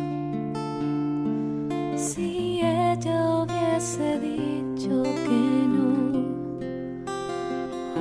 si 2.01 2.61
ella 2.63 3.43
hubiese 3.43 4.19
dicho 4.21 5.03
que 5.03 5.43
no 5.75 5.93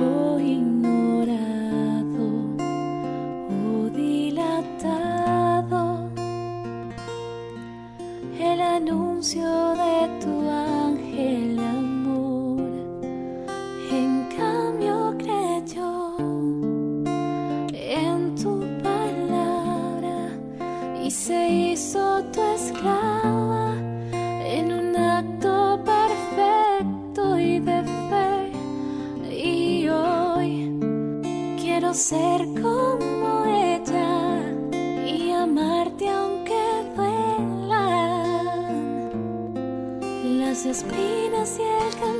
o 0.00 0.40
ignorado 0.40 2.28
o 3.50 3.90
dilatado 3.90 5.82
el 8.40 8.60
anuncio 8.62 9.46
de 9.82 10.08
tu 10.22 10.48
ángel 10.48 11.58
amor 11.58 12.70
en 13.92 14.24
cambio 14.34 15.14
creyó 15.18 16.16
en 17.74 18.34
tu 18.34 18.60
palabra 18.82 20.30
y 21.04 21.10
se 21.10 21.50
hizo 21.50 22.24
tu 22.32 22.40
esclavo. 22.40 23.09
Ser 31.94 32.46
como 32.62 33.44
ella 33.46 34.42
y 35.04 35.32
amarte 35.32 36.08
aunque 36.08 36.84
duelan 36.94 38.60
las 40.38 40.64
espinas 40.66 41.58
y 41.58 41.62
el 41.62 41.94
camino 41.96 42.19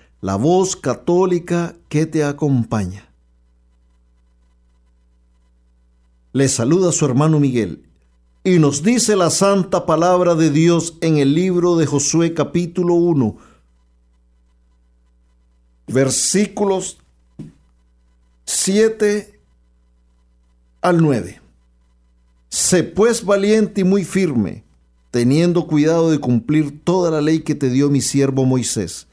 la 0.21 0.35
voz 0.35 0.75
católica 0.75 1.75
que 1.89 2.05
te 2.05 2.23
acompaña. 2.23 3.09
Les 6.31 6.53
saluda 6.53 6.91
su 6.91 7.05
hermano 7.05 7.39
Miguel 7.39 7.83
y 8.43 8.59
nos 8.59 8.83
dice 8.83 9.15
la 9.15 9.31
santa 9.31 9.85
palabra 9.85 10.35
de 10.35 10.51
Dios 10.51 10.97
en 11.01 11.17
el 11.17 11.33
libro 11.33 11.75
de 11.75 11.87
Josué 11.87 12.33
capítulo 12.33 12.93
1, 12.93 13.35
versículos 15.87 16.99
7 18.45 19.39
al 20.81 21.01
9. 21.01 21.41
Sé 22.47 22.83
pues 22.83 23.25
valiente 23.25 23.81
y 23.81 23.83
muy 23.83 24.05
firme, 24.05 24.63
teniendo 25.09 25.65
cuidado 25.67 26.11
de 26.11 26.19
cumplir 26.19 26.83
toda 26.83 27.09
la 27.09 27.21
ley 27.21 27.41
que 27.41 27.55
te 27.55 27.69
dio 27.69 27.89
mi 27.89 28.01
siervo 28.01 28.45
Moisés. 28.45 29.07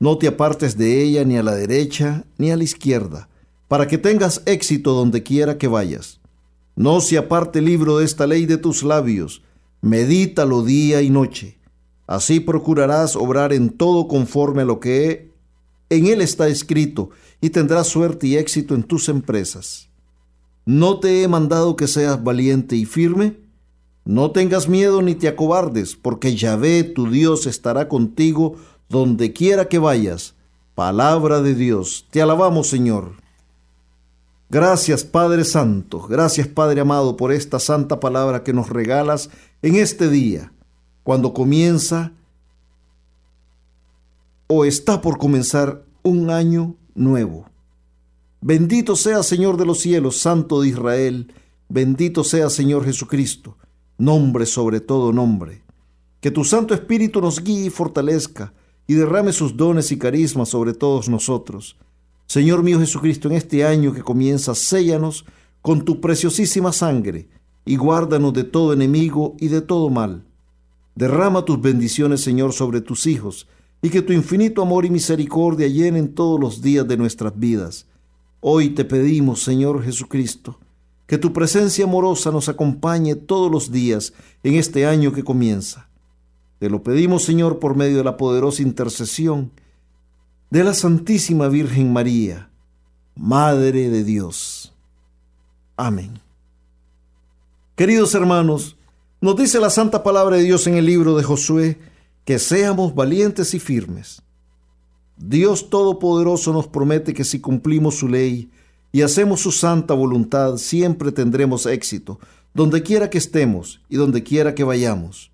No 0.00 0.16
te 0.16 0.26
apartes 0.26 0.78
de 0.78 1.02
ella 1.02 1.24
ni 1.24 1.36
a 1.36 1.42
la 1.42 1.54
derecha 1.54 2.24
ni 2.38 2.50
a 2.50 2.56
la 2.56 2.64
izquierda, 2.64 3.28
para 3.68 3.86
que 3.86 3.98
tengas 3.98 4.42
éxito 4.46 4.94
donde 4.94 5.22
quiera 5.22 5.58
que 5.58 5.68
vayas. 5.68 6.20
No 6.74 7.02
se 7.02 7.18
aparte 7.18 7.58
el 7.58 7.66
libro 7.66 7.98
de 7.98 8.06
esta 8.06 8.26
ley 8.26 8.46
de 8.46 8.56
tus 8.56 8.82
labios, 8.82 9.42
medítalo 9.82 10.62
día 10.62 11.02
y 11.02 11.10
noche. 11.10 11.58
Así 12.06 12.40
procurarás 12.40 13.14
obrar 13.14 13.52
en 13.52 13.68
todo 13.68 14.08
conforme 14.08 14.62
a 14.62 14.64
lo 14.64 14.80
que 14.80 15.30
en 15.90 16.06
él 16.06 16.22
está 16.22 16.48
escrito, 16.48 17.10
y 17.42 17.50
tendrás 17.50 17.88
suerte 17.88 18.26
y 18.26 18.36
éxito 18.36 18.74
en 18.74 18.84
tus 18.84 19.08
empresas. 19.08 19.90
¿No 20.64 20.98
te 20.98 21.22
he 21.22 21.28
mandado 21.28 21.76
que 21.76 21.88
seas 21.88 22.22
valiente 22.22 22.74
y 22.76 22.86
firme? 22.86 23.38
No 24.04 24.30
tengas 24.30 24.68
miedo 24.68 25.02
ni 25.02 25.14
te 25.14 25.28
acobardes, 25.28 25.94
porque 25.94 26.36
Yahvé 26.36 26.84
tu 26.84 27.10
Dios 27.10 27.46
estará 27.46 27.88
contigo 27.88 28.56
donde 28.90 29.32
quiera 29.32 29.68
que 29.68 29.78
vayas. 29.78 30.34
Palabra 30.74 31.40
de 31.40 31.54
Dios. 31.54 32.06
Te 32.10 32.20
alabamos, 32.20 32.68
Señor. 32.68 33.12
Gracias, 34.50 35.04
Padre 35.04 35.44
Santo. 35.44 36.02
Gracias, 36.02 36.48
Padre 36.48 36.80
amado, 36.80 37.16
por 37.16 37.32
esta 37.32 37.60
santa 37.60 38.00
palabra 38.00 38.42
que 38.42 38.52
nos 38.52 38.68
regalas 38.68 39.30
en 39.62 39.76
este 39.76 40.10
día, 40.10 40.52
cuando 41.04 41.32
comienza 41.32 42.12
o 44.48 44.64
está 44.64 45.00
por 45.00 45.18
comenzar 45.18 45.84
un 46.02 46.30
año 46.30 46.74
nuevo. 46.94 47.46
Bendito 48.40 48.96
sea 48.96 49.22
Señor 49.22 49.56
de 49.56 49.66
los 49.66 49.78
cielos, 49.78 50.16
Santo 50.16 50.62
de 50.62 50.68
Israel, 50.68 51.32
bendito 51.68 52.24
sea 52.24 52.50
Señor 52.50 52.84
Jesucristo, 52.84 53.56
nombre 53.98 54.46
sobre 54.46 54.80
todo 54.80 55.12
nombre. 55.12 55.62
Que 56.20 56.32
tu 56.32 56.42
Santo 56.42 56.74
Espíritu 56.74 57.20
nos 57.20 57.44
guíe 57.44 57.66
y 57.66 57.70
fortalezca, 57.70 58.52
y 58.86 58.94
derrame 58.94 59.32
sus 59.32 59.56
dones 59.56 59.92
y 59.92 59.98
carismas 59.98 60.48
sobre 60.48 60.74
todos 60.74 61.08
nosotros. 61.08 61.76
Señor 62.26 62.62
mío 62.62 62.78
Jesucristo, 62.78 63.28
en 63.28 63.34
este 63.34 63.64
año 63.64 63.92
que 63.92 64.02
comienza, 64.02 64.54
séllanos 64.54 65.24
con 65.62 65.84
tu 65.84 66.00
preciosísima 66.00 66.72
sangre 66.72 67.28
y 67.64 67.76
guárdanos 67.76 68.32
de 68.32 68.44
todo 68.44 68.72
enemigo 68.72 69.36
y 69.38 69.48
de 69.48 69.60
todo 69.60 69.90
mal. 69.90 70.24
Derrama 70.94 71.44
tus 71.44 71.60
bendiciones, 71.60 72.20
Señor, 72.20 72.52
sobre 72.52 72.80
tus 72.80 73.06
hijos, 73.06 73.46
y 73.82 73.90
que 73.90 74.02
tu 74.02 74.12
infinito 74.12 74.62
amor 74.62 74.84
y 74.84 74.90
misericordia 74.90 75.66
llenen 75.68 76.14
todos 76.14 76.38
los 76.38 76.62
días 76.62 76.86
de 76.86 76.96
nuestras 76.96 77.38
vidas. 77.38 77.86
Hoy 78.40 78.70
te 78.70 78.84
pedimos, 78.84 79.42
Señor 79.42 79.82
Jesucristo, 79.82 80.58
que 81.06 81.18
tu 81.18 81.32
presencia 81.32 81.84
amorosa 81.84 82.30
nos 82.30 82.48
acompañe 82.48 83.14
todos 83.16 83.50
los 83.50 83.70
días 83.70 84.12
en 84.42 84.54
este 84.54 84.86
año 84.86 85.12
que 85.12 85.24
comienza. 85.24 85.89
Te 86.60 86.68
lo 86.68 86.82
pedimos, 86.82 87.24
Señor, 87.24 87.58
por 87.58 87.74
medio 87.74 87.96
de 87.96 88.04
la 88.04 88.18
poderosa 88.18 88.60
intercesión 88.60 89.50
de 90.50 90.62
la 90.62 90.74
Santísima 90.74 91.48
Virgen 91.48 91.90
María, 91.90 92.50
Madre 93.16 93.88
de 93.88 94.04
Dios. 94.04 94.74
Amén. 95.78 96.20
Queridos 97.76 98.14
hermanos, 98.14 98.76
nos 99.22 99.36
dice 99.36 99.58
la 99.58 99.70
santa 99.70 100.02
palabra 100.02 100.36
de 100.36 100.42
Dios 100.42 100.66
en 100.66 100.74
el 100.74 100.84
libro 100.84 101.16
de 101.16 101.22
Josué 101.24 101.78
que 102.26 102.38
seamos 102.38 102.94
valientes 102.94 103.54
y 103.54 103.58
firmes. 103.58 104.20
Dios 105.16 105.70
Todopoderoso 105.70 106.52
nos 106.52 106.66
promete 106.66 107.14
que 107.14 107.24
si 107.24 107.40
cumplimos 107.40 107.94
su 107.94 108.06
ley 108.06 108.50
y 108.92 109.00
hacemos 109.00 109.40
su 109.40 109.50
santa 109.50 109.94
voluntad, 109.94 110.58
siempre 110.58 111.10
tendremos 111.10 111.64
éxito, 111.64 112.20
donde 112.52 112.82
quiera 112.82 113.08
que 113.08 113.16
estemos 113.16 113.80
y 113.88 113.96
donde 113.96 114.22
quiera 114.22 114.54
que 114.54 114.64
vayamos. 114.64 115.30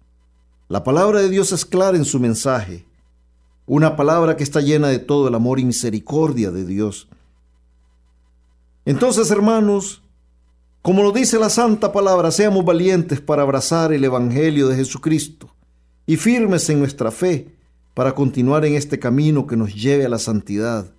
La 0.69 0.83
palabra 0.83 1.21
de 1.21 1.29
Dios 1.29 1.53
es 1.53 1.65
clara 1.65 1.97
en 1.97 2.05
su 2.05 2.19
mensaje, 2.19 2.85
una 3.67 3.95
palabra 3.95 4.37
que 4.37 4.43
está 4.43 4.61
llena 4.61 4.89
de 4.89 4.99
todo 4.99 5.29
el 5.29 5.35
amor 5.37 5.61
y 5.61 5.65
misericordia 5.65 6.51
de 6.51 6.67
Dios. 6.67 7.09
Entonces, 8.85 9.31
hermanos, 9.31 10.03
como 10.83 11.05
lo 11.05 11.13
dice 11.13 11.39
la 11.39 11.51
santa 11.51 11.93
palabra, 11.93 12.33
seamos 12.33 12.65
valientes 12.65 13.21
para 13.21 13.43
abrazar 13.43 13.93
el 13.93 14.03
Evangelio 14.03 14.67
de 14.67 14.75
Jesucristo 14.75 15.55
y 16.05 16.17
firmes 16.17 16.69
en 16.69 16.81
nuestra 16.81 17.13
fe 17.13 17.55
para 17.95 18.17
continuar 18.17 18.65
en 18.65 18.75
este 18.75 18.99
camino 18.99 19.47
que 19.47 19.57
nos 19.57 19.73
lleve 19.73 20.05
a 20.05 20.09
la 20.09 20.19
santidad. 20.19 20.93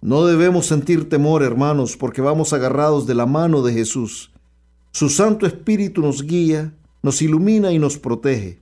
No 0.00 0.26
debemos 0.26 0.66
sentir 0.66 1.08
temor, 1.08 1.42
hermanos, 1.42 1.96
porque 1.96 2.22
vamos 2.22 2.52
agarrados 2.52 3.08
de 3.08 3.14
la 3.14 3.26
mano 3.26 3.62
de 3.62 3.72
Jesús. 3.72 4.30
Su 4.92 5.08
Santo 5.08 5.44
Espíritu 5.44 6.02
nos 6.02 6.22
guía, 6.22 6.72
nos 7.02 7.20
ilumina 7.20 7.72
y 7.72 7.80
nos 7.80 7.98
protege. 7.98 8.61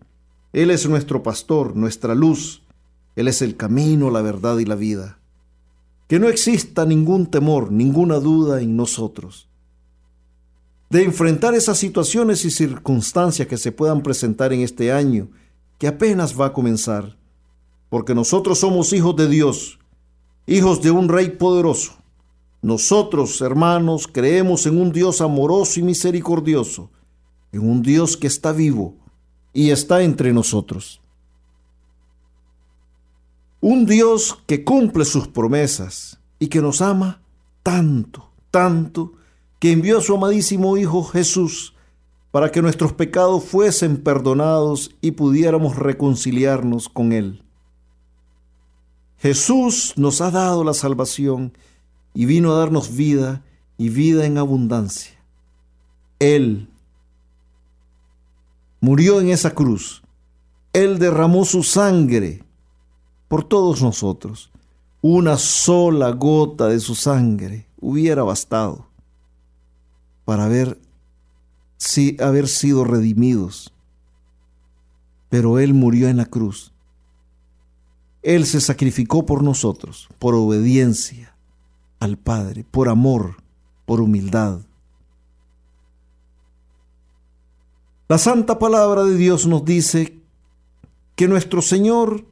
Él 0.53 0.71
es 0.71 0.89
nuestro 0.89 1.23
pastor, 1.23 1.77
nuestra 1.77 2.15
luz. 2.15 2.63
Él 3.17 3.29
es 3.29 3.43
el 3.43 3.57
camino, 3.57 4.11
la 4.11 4.23
verdad 4.23 4.59
y 4.59 4.65
la 4.65 4.75
vida. 4.75 5.19
Que 6.09 6.19
no 6.19 6.29
exista 6.29 6.85
ningún 6.85 7.27
temor, 7.27 7.71
ninguna 7.71 8.19
duda 8.19 8.61
en 8.61 8.77
nosotros. 8.77 9.49
De 10.89 11.05
enfrentar 11.05 11.55
esas 11.55 11.79
situaciones 11.79 12.45
y 12.45 12.51
circunstancias 12.51 13.47
que 13.47 13.57
se 13.57 13.71
puedan 13.71 14.03
presentar 14.03 14.53
en 14.53 14.61
este 14.61 14.91
año, 14.91 15.31
que 15.79 15.87
apenas 15.87 16.39
va 16.39 16.47
a 16.47 16.53
comenzar. 16.53 17.17
Porque 17.89 18.15
nosotros 18.15 18.59
somos 18.59 18.93
hijos 18.93 19.15
de 19.15 19.29
Dios, 19.29 19.79
hijos 20.47 20.83
de 20.83 20.91
un 20.91 21.09
Rey 21.09 21.31
poderoso. 21.31 21.93
Nosotros, 22.63 23.41
hermanos, 23.41 24.09
creemos 24.09 24.67
en 24.67 24.81
un 24.81 24.91
Dios 24.93 25.21
amoroso 25.21 25.79
y 25.79 25.85
misericordioso, 25.85 26.91
en 27.53 27.69
un 27.69 27.83
Dios 27.83 28.17
que 28.17 28.27
está 28.27 28.53
vivo, 28.53 28.97
y 29.53 29.71
está 29.71 30.03
entre 30.03 30.33
nosotros. 30.33 31.01
Un 33.61 33.85
Dios 33.85 34.39
que 34.47 34.65
cumple 34.65 35.05
sus 35.05 35.29
promesas 35.29 36.19
y 36.39 36.49
que 36.49 36.63
nos 36.63 36.81
ama 36.81 37.21
tanto, 37.63 38.31
tanto, 38.51 39.13
que 39.59 39.73
envió 39.73 39.99
a 39.99 40.03
su 40.03 40.15
amadísimo 40.15 40.79
Hijo 40.79 41.05
Jesús 41.05 41.75
para 42.31 42.51
que 42.51 42.63
nuestros 42.63 42.93
pecados 42.95 43.45
fuesen 43.45 44.03
perdonados 44.03 44.93
y 45.01 45.11
pudiéramos 45.11 45.77
reconciliarnos 45.77 46.89
con 46.89 47.13
Él. 47.13 47.43
Jesús 49.19 49.93
nos 49.97 50.23
ha 50.23 50.31
dado 50.31 50.65
la 50.65 50.73
salvación 50.73 51.53
y 52.15 52.25
vino 52.25 52.53
a 52.53 52.59
darnos 52.59 52.97
vida 52.97 53.45
y 53.77 53.91
vida 53.91 54.25
en 54.25 54.39
abundancia. 54.39 55.13
Él 56.19 56.70
murió 58.81 59.21
en 59.21 59.31
esa 59.31 59.51
cruz. 59.53 60.03
Él 60.73 60.99
derramó 60.99 61.45
su 61.45 61.63
sangre 61.63 62.45
por 63.29 63.45
todos 63.45 63.83
nosotros. 63.83 64.51
Una 65.03 65.39
sola 65.39 66.11
gota 66.11 66.69
de 66.69 66.81
su 66.81 66.95
sangre 66.95 67.67
hubiera 67.81 68.23
bastado 68.23 68.87
para 70.25 70.45
haber, 70.45 70.79
sido 72.47 72.85
redimidos. 72.85 73.73
Pero 75.29 75.59
Él 75.59 75.75
murió 75.75 76.09
en 76.09 76.19
la 76.19 76.27
cruz. 76.27 76.73
Él 78.23 78.47
se 78.47 78.61
sacrificó 78.61 79.25
por 79.25 79.43
nosotros, 79.43 80.09
por 80.19 80.35
obediencia 80.35 81.35
al 81.99 82.17
Padre, 82.19 82.65
por 82.71 82.89
amor, 82.89 83.37
por 83.87 84.01
humildad. 84.01 84.61
La 88.11 88.19
santa 88.19 88.59
palabra 88.59 89.05
de 89.05 89.17
Dios 89.17 89.47
nos 89.47 89.65
dice 89.65 90.21
que 91.15 91.29
nuestro 91.29 91.63
Señor 91.63 92.25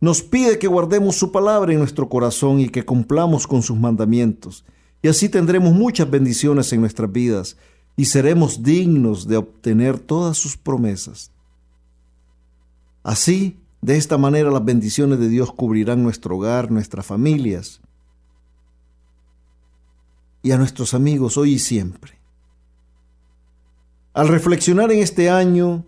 nos 0.00 0.22
pide 0.22 0.58
que 0.58 0.66
guardemos 0.66 1.14
su 1.14 1.30
palabra 1.30 1.72
en 1.72 1.78
nuestro 1.78 2.08
corazón 2.08 2.58
y 2.58 2.68
que 2.68 2.84
cumplamos 2.84 3.46
con 3.46 3.62
sus 3.62 3.78
mandamientos. 3.78 4.64
Y 5.02 5.06
así 5.06 5.28
tendremos 5.28 5.72
muchas 5.72 6.10
bendiciones 6.10 6.72
en 6.72 6.80
nuestras 6.80 7.12
vidas 7.12 7.56
y 7.96 8.06
seremos 8.06 8.64
dignos 8.64 9.28
de 9.28 9.36
obtener 9.36 10.00
todas 10.00 10.36
sus 10.36 10.56
promesas. 10.56 11.30
Así, 13.04 13.60
de 13.82 13.96
esta 13.96 14.18
manera 14.18 14.50
las 14.50 14.64
bendiciones 14.64 15.20
de 15.20 15.28
Dios 15.28 15.52
cubrirán 15.52 16.02
nuestro 16.02 16.38
hogar, 16.38 16.72
nuestras 16.72 17.06
familias 17.06 17.80
y 20.42 20.50
a 20.50 20.58
nuestros 20.58 20.92
amigos 20.92 21.36
hoy 21.36 21.52
y 21.52 21.58
siempre. 21.60 22.15
Al 24.16 24.28
reflexionar 24.28 24.90
en 24.92 25.00
este 25.00 25.28
año 25.28 25.84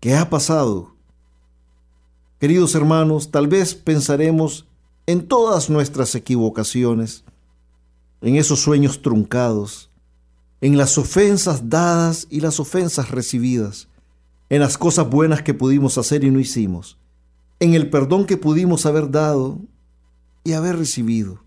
que 0.00 0.16
ha 0.16 0.28
pasado, 0.28 0.96
queridos 2.40 2.74
hermanos, 2.74 3.30
tal 3.30 3.46
vez 3.46 3.76
pensaremos 3.76 4.66
en 5.06 5.28
todas 5.28 5.70
nuestras 5.70 6.16
equivocaciones, 6.16 7.22
en 8.20 8.34
esos 8.34 8.58
sueños 8.58 9.00
truncados, 9.00 9.92
en 10.60 10.76
las 10.76 10.98
ofensas 10.98 11.68
dadas 11.68 12.26
y 12.30 12.40
las 12.40 12.58
ofensas 12.58 13.12
recibidas, 13.12 13.86
en 14.48 14.58
las 14.58 14.76
cosas 14.76 15.08
buenas 15.08 15.42
que 15.42 15.54
pudimos 15.54 15.98
hacer 15.98 16.24
y 16.24 16.32
no 16.32 16.40
hicimos, 16.40 16.98
en 17.60 17.74
el 17.74 17.90
perdón 17.90 18.26
que 18.26 18.38
pudimos 18.38 18.86
haber 18.86 19.08
dado 19.08 19.60
y 20.42 20.54
haber 20.54 20.78
recibido, 20.78 21.44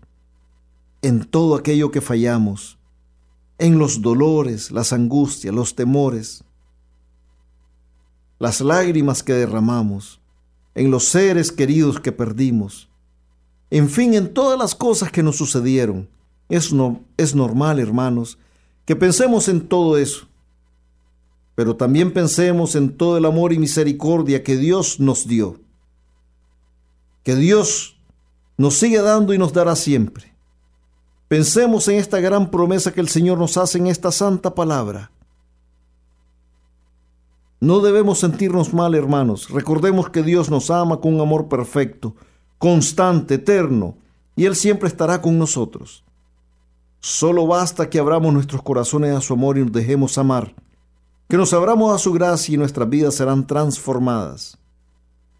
en 1.02 1.26
todo 1.26 1.56
aquello 1.56 1.90
que 1.90 2.00
fallamos, 2.00 2.75
en 3.58 3.78
los 3.78 4.02
dolores, 4.02 4.70
las 4.70 4.92
angustias, 4.92 5.54
los 5.54 5.74
temores, 5.74 6.44
las 8.38 8.60
lágrimas 8.60 9.22
que 9.22 9.32
derramamos, 9.32 10.20
en 10.74 10.90
los 10.90 11.04
seres 11.04 11.52
queridos 11.52 12.00
que 12.00 12.12
perdimos, 12.12 12.88
en 13.70 13.88
fin, 13.88 14.14
en 14.14 14.32
todas 14.32 14.58
las 14.58 14.74
cosas 14.74 15.10
que 15.10 15.22
nos 15.22 15.36
sucedieron. 15.36 16.08
Es, 16.48 16.72
no, 16.72 17.00
es 17.16 17.34
normal, 17.34 17.80
hermanos, 17.80 18.38
que 18.84 18.94
pensemos 18.94 19.48
en 19.48 19.66
todo 19.66 19.98
eso, 19.98 20.28
pero 21.54 21.74
también 21.74 22.12
pensemos 22.12 22.76
en 22.76 22.96
todo 22.96 23.16
el 23.16 23.24
amor 23.24 23.52
y 23.52 23.58
misericordia 23.58 24.44
que 24.44 24.56
Dios 24.56 25.00
nos 25.00 25.26
dio, 25.26 25.58
que 27.24 27.34
Dios 27.34 27.98
nos 28.56 28.74
sigue 28.74 29.00
dando 29.00 29.34
y 29.34 29.38
nos 29.38 29.52
dará 29.52 29.74
siempre. 29.74 30.35
Pensemos 31.28 31.88
en 31.88 31.96
esta 31.96 32.20
gran 32.20 32.50
promesa 32.52 32.92
que 32.92 33.00
el 33.00 33.08
Señor 33.08 33.38
nos 33.38 33.56
hace 33.56 33.78
en 33.78 33.88
esta 33.88 34.12
santa 34.12 34.54
palabra. 34.54 35.10
No 37.58 37.80
debemos 37.80 38.20
sentirnos 38.20 38.72
mal, 38.72 38.94
hermanos. 38.94 39.50
Recordemos 39.50 40.08
que 40.10 40.22
Dios 40.22 40.50
nos 40.50 40.70
ama 40.70 41.00
con 41.00 41.14
un 41.14 41.20
amor 41.20 41.48
perfecto, 41.48 42.14
constante, 42.58 43.34
eterno, 43.34 43.96
y 44.36 44.44
Él 44.44 44.54
siempre 44.54 44.88
estará 44.88 45.20
con 45.20 45.36
nosotros. 45.36 46.04
Solo 47.00 47.46
basta 47.46 47.90
que 47.90 47.98
abramos 47.98 48.32
nuestros 48.32 48.62
corazones 48.62 49.12
a 49.16 49.20
su 49.20 49.32
amor 49.32 49.58
y 49.58 49.62
nos 49.62 49.72
dejemos 49.72 50.18
amar, 50.18 50.54
que 51.28 51.36
nos 51.36 51.52
abramos 51.52 51.92
a 51.92 51.98
su 51.98 52.12
gracia 52.12 52.54
y 52.54 52.58
nuestras 52.58 52.88
vidas 52.88 53.14
serán 53.14 53.48
transformadas. 53.48 54.58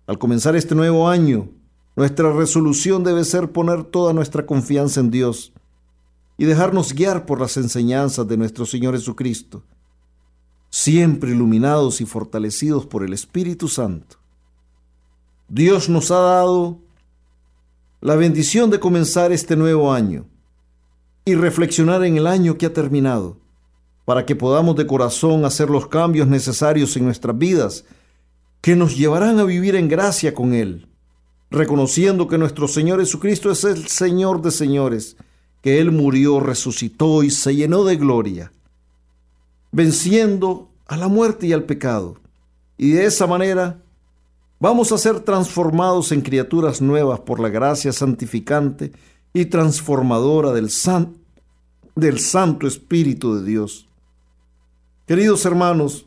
Al 0.08 0.18
comenzar 0.18 0.56
este 0.56 0.74
nuevo 0.74 1.08
año, 1.08 1.48
nuestra 1.94 2.32
resolución 2.32 3.04
debe 3.04 3.24
ser 3.24 3.52
poner 3.52 3.84
toda 3.84 4.12
nuestra 4.12 4.46
confianza 4.46 4.98
en 4.98 5.12
Dios 5.12 5.52
y 6.38 6.44
dejarnos 6.44 6.92
guiar 6.92 7.26
por 7.26 7.40
las 7.40 7.56
enseñanzas 7.56 8.28
de 8.28 8.36
nuestro 8.36 8.66
Señor 8.66 8.94
Jesucristo, 8.94 9.62
siempre 10.70 11.30
iluminados 11.30 12.00
y 12.00 12.06
fortalecidos 12.06 12.86
por 12.86 13.02
el 13.02 13.12
Espíritu 13.12 13.68
Santo. 13.68 14.16
Dios 15.48 15.88
nos 15.88 16.10
ha 16.10 16.20
dado 16.20 16.78
la 18.00 18.16
bendición 18.16 18.70
de 18.70 18.80
comenzar 18.80 19.32
este 19.32 19.56
nuevo 19.56 19.92
año 19.92 20.26
y 21.24 21.34
reflexionar 21.34 22.04
en 22.04 22.16
el 22.16 22.26
año 22.26 22.58
que 22.58 22.66
ha 22.66 22.72
terminado, 22.72 23.38
para 24.04 24.26
que 24.26 24.36
podamos 24.36 24.76
de 24.76 24.86
corazón 24.86 25.44
hacer 25.44 25.70
los 25.70 25.88
cambios 25.88 26.28
necesarios 26.28 26.96
en 26.96 27.04
nuestras 27.04 27.36
vidas 27.36 27.84
que 28.60 28.76
nos 28.76 28.96
llevarán 28.96 29.38
a 29.38 29.44
vivir 29.44 29.74
en 29.76 29.88
gracia 29.88 30.34
con 30.34 30.52
Él, 30.52 30.88
reconociendo 31.50 32.28
que 32.28 32.38
nuestro 32.38 32.68
Señor 32.68 33.00
Jesucristo 33.00 33.50
es 33.50 33.64
el 33.64 33.88
Señor 33.88 34.42
de 34.42 34.50
señores, 34.50 35.16
que 35.62 35.80
Él 35.80 35.92
murió, 35.92 36.40
resucitó 36.40 37.22
y 37.22 37.30
se 37.30 37.54
llenó 37.54 37.84
de 37.84 37.96
gloria, 37.96 38.52
venciendo 39.72 40.68
a 40.86 40.96
la 40.96 41.08
muerte 41.08 41.46
y 41.46 41.52
al 41.52 41.64
pecado. 41.64 42.16
Y 42.78 42.92
de 42.92 43.06
esa 43.06 43.26
manera 43.26 43.82
vamos 44.58 44.92
a 44.92 44.98
ser 44.98 45.20
transformados 45.20 46.12
en 46.12 46.20
criaturas 46.20 46.80
nuevas 46.80 47.20
por 47.20 47.40
la 47.40 47.48
gracia 47.48 47.92
santificante 47.92 48.92
y 49.32 49.46
transformadora 49.46 50.52
del, 50.52 50.70
san, 50.70 51.16
del 51.94 52.20
Santo 52.20 52.66
Espíritu 52.66 53.36
de 53.36 53.44
Dios. 53.44 53.86
Queridos 55.06 55.44
hermanos, 55.44 56.06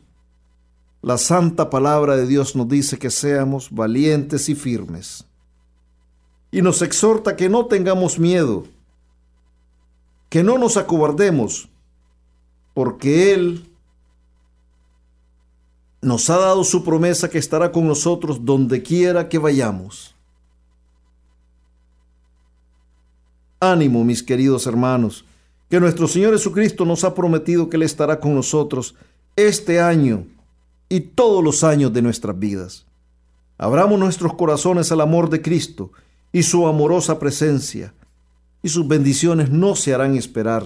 la 1.02 1.16
santa 1.16 1.70
palabra 1.70 2.16
de 2.16 2.26
Dios 2.26 2.54
nos 2.56 2.68
dice 2.68 2.98
que 2.98 3.10
seamos 3.10 3.70
valientes 3.70 4.48
y 4.48 4.54
firmes. 4.54 5.24
Y 6.50 6.60
nos 6.60 6.82
exhorta 6.82 7.36
que 7.36 7.48
no 7.48 7.66
tengamos 7.66 8.18
miedo, 8.18 8.66
que 10.30 10.42
no 10.42 10.56
nos 10.56 10.78
acobardemos, 10.78 11.68
porque 12.72 13.34
Él 13.34 13.68
nos 16.00 16.30
ha 16.30 16.38
dado 16.38 16.64
su 16.64 16.82
promesa 16.82 17.28
que 17.28 17.36
estará 17.38 17.70
con 17.70 17.86
nosotros 17.86 18.44
donde 18.44 18.82
quiera 18.82 19.28
que 19.28 19.36
vayamos. 19.36 20.14
Ánimo, 23.58 24.04
mis 24.04 24.22
queridos 24.22 24.66
hermanos, 24.66 25.26
que 25.68 25.80
nuestro 25.80 26.08
Señor 26.08 26.32
Jesucristo 26.32 26.86
nos 26.86 27.04
ha 27.04 27.14
prometido 27.14 27.68
que 27.68 27.76
Él 27.76 27.82
estará 27.82 28.18
con 28.18 28.34
nosotros 28.34 28.94
este 29.36 29.80
año 29.80 30.26
y 30.88 31.00
todos 31.00 31.44
los 31.44 31.62
años 31.64 31.92
de 31.92 32.02
nuestras 32.02 32.38
vidas. 32.38 32.86
Abramos 33.58 33.98
nuestros 33.98 34.34
corazones 34.34 34.90
al 34.92 35.02
amor 35.02 35.28
de 35.28 35.42
Cristo 35.42 35.92
y 36.32 36.44
su 36.44 36.66
amorosa 36.66 37.18
presencia, 37.18 37.92
y 38.62 38.68
sus 38.68 38.86
bendiciones 38.86 39.50
no 39.50 39.74
se 39.74 39.94
harán 39.94 40.16
esperar. 40.16 40.64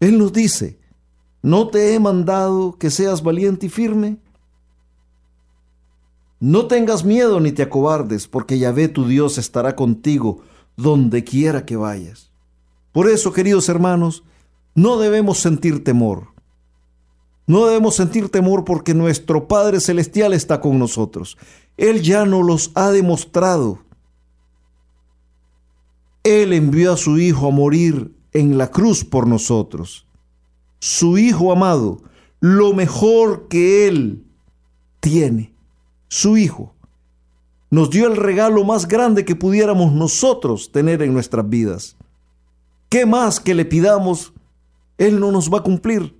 Él 0.00 0.18
nos 0.18 0.32
dice, 0.32 0.78
¿No 1.46 1.68
te 1.68 1.94
he 1.94 2.00
mandado 2.00 2.76
que 2.76 2.90
seas 2.90 3.22
valiente 3.22 3.66
y 3.66 3.68
firme? 3.68 4.16
No 6.40 6.66
tengas 6.66 7.04
miedo 7.04 7.38
ni 7.38 7.52
te 7.52 7.62
acobardes, 7.62 8.26
porque 8.26 8.58
Yahvé 8.58 8.88
tu 8.88 9.06
Dios 9.06 9.38
estará 9.38 9.76
contigo 9.76 10.40
donde 10.76 11.22
quiera 11.22 11.64
que 11.64 11.76
vayas. 11.76 12.32
Por 12.90 13.08
eso, 13.08 13.32
queridos 13.32 13.68
hermanos, 13.68 14.24
no 14.74 14.98
debemos 14.98 15.38
sentir 15.38 15.84
temor. 15.84 16.30
No 17.46 17.66
debemos 17.66 17.94
sentir 17.94 18.28
temor 18.28 18.64
porque 18.64 18.92
nuestro 18.92 19.46
Padre 19.46 19.78
Celestial 19.78 20.32
está 20.32 20.60
con 20.60 20.80
nosotros. 20.80 21.38
Él 21.76 22.02
ya 22.02 22.26
nos 22.26 22.44
los 22.44 22.72
ha 22.74 22.90
demostrado. 22.90 23.85
Él 26.26 26.52
envió 26.52 26.92
a 26.92 26.96
su 26.96 27.18
Hijo 27.18 27.46
a 27.46 27.52
morir 27.52 28.12
en 28.32 28.58
la 28.58 28.72
cruz 28.72 29.04
por 29.04 29.28
nosotros 29.28 30.06
su 30.80 31.18
Hijo 31.18 31.52
amado, 31.52 32.02
lo 32.40 32.74
mejor 32.74 33.46
que 33.46 33.86
Él 33.86 34.24
tiene, 34.98 35.54
su 36.08 36.36
Hijo. 36.36 36.74
Nos 37.70 37.90
dio 37.90 38.08
el 38.08 38.16
regalo 38.16 38.64
más 38.64 38.88
grande 38.88 39.24
que 39.24 39.36
pudiéramos 39.36 39.92
nosotros 39.92 40.72
tener 40.72 41.00
en 41.00 41.12
nuestras 41.12 41.48
vidas. 41.48 41.96
¿Qué 42.88 43.06
más 43.06 43.38
que 43.38 43.54
le 43.54 43.64
pidamos? 43.64 44.32
Él 44.98 45.20
no 45.20 45.30
nos 45.30 45.52
va 45.52 45.58
a 45.58 45.62
cumplir. 45.62 46.16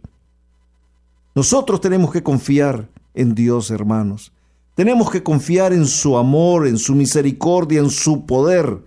Nosotros 1.34 1.80
tenemos 1.80 2.12
que 2.12 2.22
confiar 2.22 2.88
en 3.14 3.34
Dios, 3.34 3.72
hermanos. 3.72 4.32
Tenemos 4.76 5.10
que 5.10 5.24
confiar 5.24 5.72
en 5.72 5.86
su 5.86 6.16
amor, 6.16 6.68
en 6.68 6.78
su 6.78 6.94
misericordia, 6.94 7.80
en 7.80 7.90
su 7.90 8.24
poder, 8.24 8.84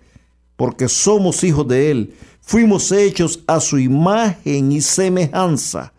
porque 0.59 0.89
somos 0.89 1.41
hijos 1.45 1.65
de 1.69 1.89
Él. 1.89 2.13
Fuimos 2.41 2.91
hechos 2.91 3.41
a 3.47 3.61
su 3.61 3.79
imagen 3.79 4.73
y 4.73 4.81
semejanza. 4.81 5.93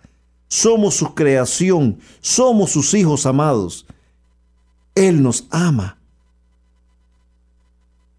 Somos 0.48 0.96
su 0.96 1.14
creación, 1.14 1.98
somos 2.20 2.70
sus 2.70 2.92
hijos 2.92 3.24
amados. 3.24 3.86
Él 4.94 5.22
nos 5.22 5.46
ama. 5.48 5.96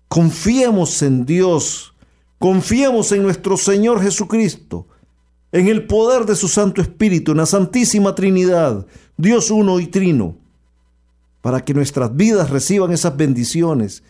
Confiemos 0.08 1.04
en 1.04 1.28
Dios, 1.28 1.94
confiemos 2.40 3.12
en 3.12 3.22
nuestro 3.22 3.56
Señor 3.56 4.02
Jesucristo, 4.02 4.88
en 5.52 5.68
el 5.68 5.86
poder 5.86 6.26
de 6.26 6.36
su 6.36 6.48
Santo 6.48 6.82
Espíritu, 6.82 7.34
en 7.34 7.38
la 7.38 7.46
Santísima 7.46 8.16
Trinidad, 8.16 8.88
Dios 9.16 9.52
uno 9.52 9.80
y 9.80 9.86
trino, 9.86 10.38
para 11.42 11.64
que 11.64 11.76
nuestras 11.76 12.16
vidas 12.16 12.50
reciban 12.50 12.92
esas 12.92 13.16
bendiciones 13.16 14.02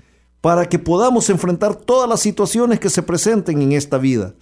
para 0.41 0.67
que 0.67 0.79
podamos 0.79 1.29
enfrentar 1.29 1.75
todas 1.75 2.09
las 2.09 2.19
situaciones 2.19 2.79
que 2.79 2.89
se 2.89 3.03
presenten 3.03 3.61
en 3.61 3.71
esta 3.73 3.99
vida, 3.99 4.33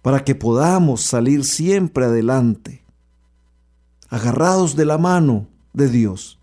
para 0.00 0.24
que 0.24 0.34
podamos 0.34 1.02
salir 1.02 1.44
siempre 1.44 2.06
adelante, 2.06 2.82
agarrados 4.08 4.74
de 4.74 4.86
la 4.86 4.96
mano 4.96 5.46
de 5.74 5.88
Dios, 5.88 6.38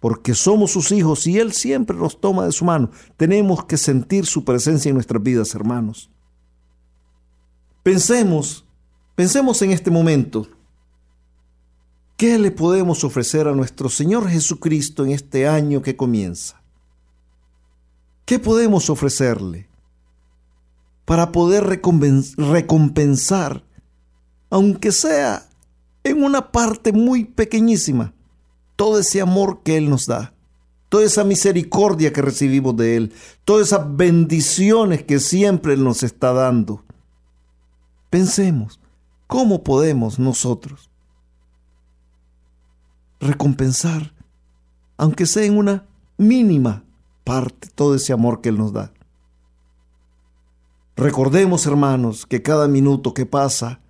porque 0.00 0.34
somos 0.34 0.72
sus 0.72 0.90
hijos 0.90 1.26
y 1.26 1.38
Él 1.38 1.52
siempre 1.52 1.94
nos 1.94 2.18
toma 2.18 2.46
de 2.46 2.52
su 2.52 2.64
mano. 2.64 2.90
Tenemos 3.18 3.66
que 3.66 3.76
sentir 3.76 4.24
su 4.24 4.42
presencia 4.46 4.88
en 4.88 4.94
nuestras 4.94 5.22
vidas, 5.22 5.54
hermanos. 5.54 6.10
Pensemos, 7.82 8.64
pensemos 9.14 9.60
en 9.60 9.72
este 9.72 9.90
momento. 9.90 10.48
¿Qué 12.16 12.38
le 12.38 12.50
podemos 12.50 13.04
ofrecer 13.04 13.46
a 13.46 13.54
nuestro 13.54 13.90
Señor 13.90 14.28
Jesucristo 14.28 15.04
en 15.04 15.12
este 15.12 15.46
año 15.46 15.82
que 15.82 15.96
comienza? 15.96 16.59
¿Qué 18.30 18.38
podemos 18.38 18.88
ofrecerle 18.90 19.66
para 21.04 21.32
poder 21.32 21.64
recompensar, 21.64 23.64
aunque 24.50 24.92
sea 24.92 25.48
en 26.04 26.22
una 26.22 26.52
parte 26.52 26.92
muy 26.92 27.24
pequeñísima, 27.24 28.14
todo 28.76 29.00
ese 29.00 29.20
amor 29.20 29.64
que 29.64 29.76
Él 29.76 29.90
nos 29.90 30.06
da? 30.06 30.32
toda 30.88 31.06
esa 31.06 31.24
misericordia 31.24 32.12
que 32.12 32.22
recibimos 32.22 32.76
de 32.76 32.98
Él, 32.98 33.12
todas 33.44 33.66
esas 33.66 33.96
bendiciones 33.96 35.02
que 35.02 35.18
siempre 35.18 35.72
Él 35.72 35.82
nos 35.82 36.04
está 36.04 36.32
dando. 36.32 36.84
Pensemos, 38.10 38.78
¿cómo 39.26 39.64
podemos 39.64 40.20
nosotros 40.20 40.88
recompensar, 43.18 44.14
aunque 44.96 45.26
sea 45.26 45.42
en 45.42 45.58
una 45.58 45.84
mínima 46.16 46.84
todo 47.74 47.94
ese 47.94 48.12
amor 48.12 48.40
que 48.40 48.48
Él 48.48 48.58
nos 48.58 48.72
da. 48.72 48.92
Recordemos, 50.96 51.66
hermanos, 51.66 52.26
que 52.26 52.42
cada 52.42 52.68
minuto 52.68 53.14
que 53.14 53.24
pasa 53.24 53.80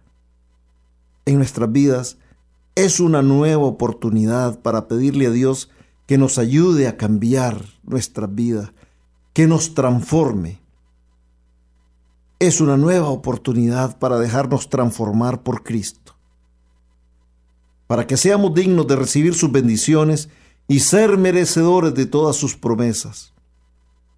en 1.27 1.39
nuestras 1.39 1.71
vidas 1.73 2.19
es 2.75 3.01
una 3.01 3.23
nueva 3.23 3.65
oportunidad 3.65 4.61
para 4.61 4.87
pedirle 4.87 5.27
a 5.27 5.31
Dios 5.31 5.71
que 6.07 6.19
nos 6.19 6.39
ayude 6.39 6.87
a 6.87 6.97
cambiar 6.97 7.65
nuestra 7.83 8.27
vida, 8.27 8.73
que 9.33 9.47
nos 9.47 9.75
transforme. 9.75 10.61
Es 12.39 12.61
una 12.61 12.77
nueva 12.77 13.09
oportunidad 13.09 13.99
para 13.99 14.19
dejarnos 14.19 14.69
transformar 14.69 15.43
por 15.43 15.63
Cristo, 15.63 16.15
para 17.87 18.07
que 18.07 18.17
seamos 18.17 18.55
dignos 18.55 18.87
de 18.87 18.97
recibir 18.97 19.35
sus 19.35 19.51
bendiciones 19.51 20.29
y 20.69 20.81
ser 20.81 21.19
merecedores 21.19 21.95
de 21.95 22.07
todas 22.07 22.37
sus 22.37 22.57
promesas. 22.57 23.33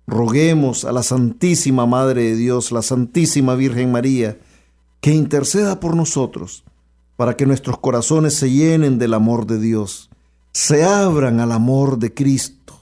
Roguemos 0.06 0.84
a 0.84 0.92
la 0.92 1.02
Santísima 1.02 1.86
Madre 1.86 2.22
de 2.24 2.36
Dios, 2.36 2.72
la 2.72 2.82
Santísima 2.82 3.54
Virgen 3.54 3.92
María, 3.92 4.38
que 5.00 5.12
interceda 5.12 5.80
por 5.80 5.96
nosotros, 5.96 6.64
para 7.16 7.36
que 7.36 7.46
nuestros 7.46 7.78
corazones 7.78 8.34
se 8.34 8.50
llenen 8.50 8.98
del 8.98 9.14
amor 9.14 9.46
de 9.46 9.58
Dios, 9.58 10.10
se 10.52 10.84
abran 10.84 11.40
al 11.40 11.52
amor 11.52 11.98
de 11.98 12.12
Cristo, 12.12 12.80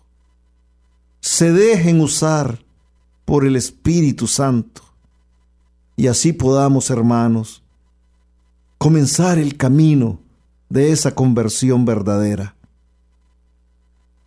se 1.20 1.52
dejen 1.52 2.00
usar 2.00 2.58
por 3.24 3.44
el 3.44 3.56
Espíritu 3.56 4.26
Santo, 4.26 4.82
y 5.96 6.06
así 6.06 6.32
podamos, 6.32 6.90
hermanos, 6.90 7.62
comenzar 8.78 9.38
el 9.38 9.58
camino 9.58 10.18
de 10.70 10.92
esa 10.92 11.14
conversión 11.14 11.84
verdadera. 11.84 12.56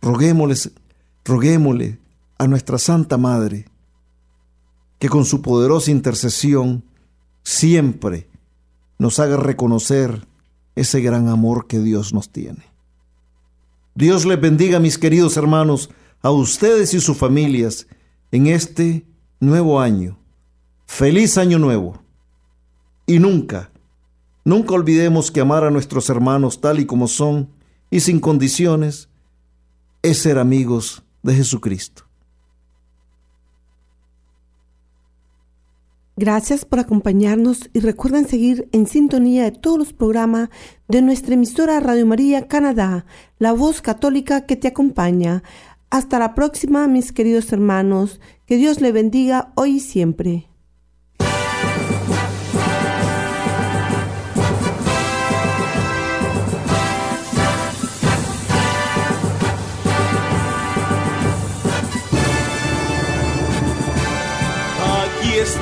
Roguémosle, 0.04 0.70
roguémosle 1.24 1.98
a 2.36 2.46
nuestra 2.46 2.76
Santa 2.76 3.16
Madre 3.16 3.64
que 4.98 5.08
con 5.08 5.24
su 5.24 5.40
poderosa 5.40 5.90
intercesión 5.90 6.84
siempre 7.42 8.28
nos 8.98 9.18
haga 9.18 9.38
reconocer 9.38 10.26
ese 10.76 11.00
gran 11.00 11.28
amor 11.28 11.66
que 11.66 11.80
Dios 11.80 12.12
nos 12.12 12.28
tiene. 12.28 12.64
Dios 13.94 14.26
les 14.26 14.38
bendiga, 14.38 14.78
mis 14.78 14.98
queridos 14.98 15.38
hermanos, 15.38 15.88
a 16.20 16.30
ustedes 16.30 16.92
y 16.92 17.00
sus 17.00 17.16
familias 17.16 17.86
en 18.30 18.48
este 18.48 19.06
nuevo 19.40 19.80
año. 19.80 20.18
Feliz 20.84 21.38
año 21.38 21.58
nuevo. 21.58 22.02
Y 23.06 23.20
nunca, 23.20 23.70
nunca 24.44 24.74
olvidemos 24.74 25.30
que 25.30 25.40
amar 25.40 25.64
a 25.64 25.70
nuestros 25.70 26.10
hermanos 26.10 26.60
tal 26.60 26.78
y 26.78 26.84
como 26.84 27.08
son 27.08 27.48
y 27.90 28.00
sin 28.00 28.20
condiciones 28.20 29.08
es 30.04 30.18
ser 30.18 30.38
amigos 30.38 31.02
de 31.22 31.34
Jesucristo. 31.34 32.04
Gracias 36.14 36.66
por 36.66 36.78
acompañarnos 36.78 37.70
y 37.72 37.80
recuerden 37.80 38.28
seguir 38.28 38.68
en 38.72 38.86
sintonía 38.86 39.44
de 39.44 39.52
todos 39.52 39.78
los 39.78 39.92
programas 39.94 40.50
de 40.88 41.00
nuestra 41.00 41.34
emisora 41.34 41.80
Radio 41.80 42.04
María 42.04 42.46
Canadá, 42.48 43.06
la 43.38 43.52
voz 43.52 43.80
católica 43.80 44.44
que 44.44 44.56
te 44.56 44.68
acompaña. 44.68 45.42
Hasta 45.88 46.18
la 46.18 46.34
próxima, 46.34 46.86
mis 46.86 47.10
queridos 47.10 47.50
hermanos. 47.50 48.20
Que 48.44 48.58
Dios 48.58 48.82
le 48.82 48.92
bendiga 48.92 49.52
hoy 49.56 49.76
y 49.76 49.80
siempre. 49.80 50.48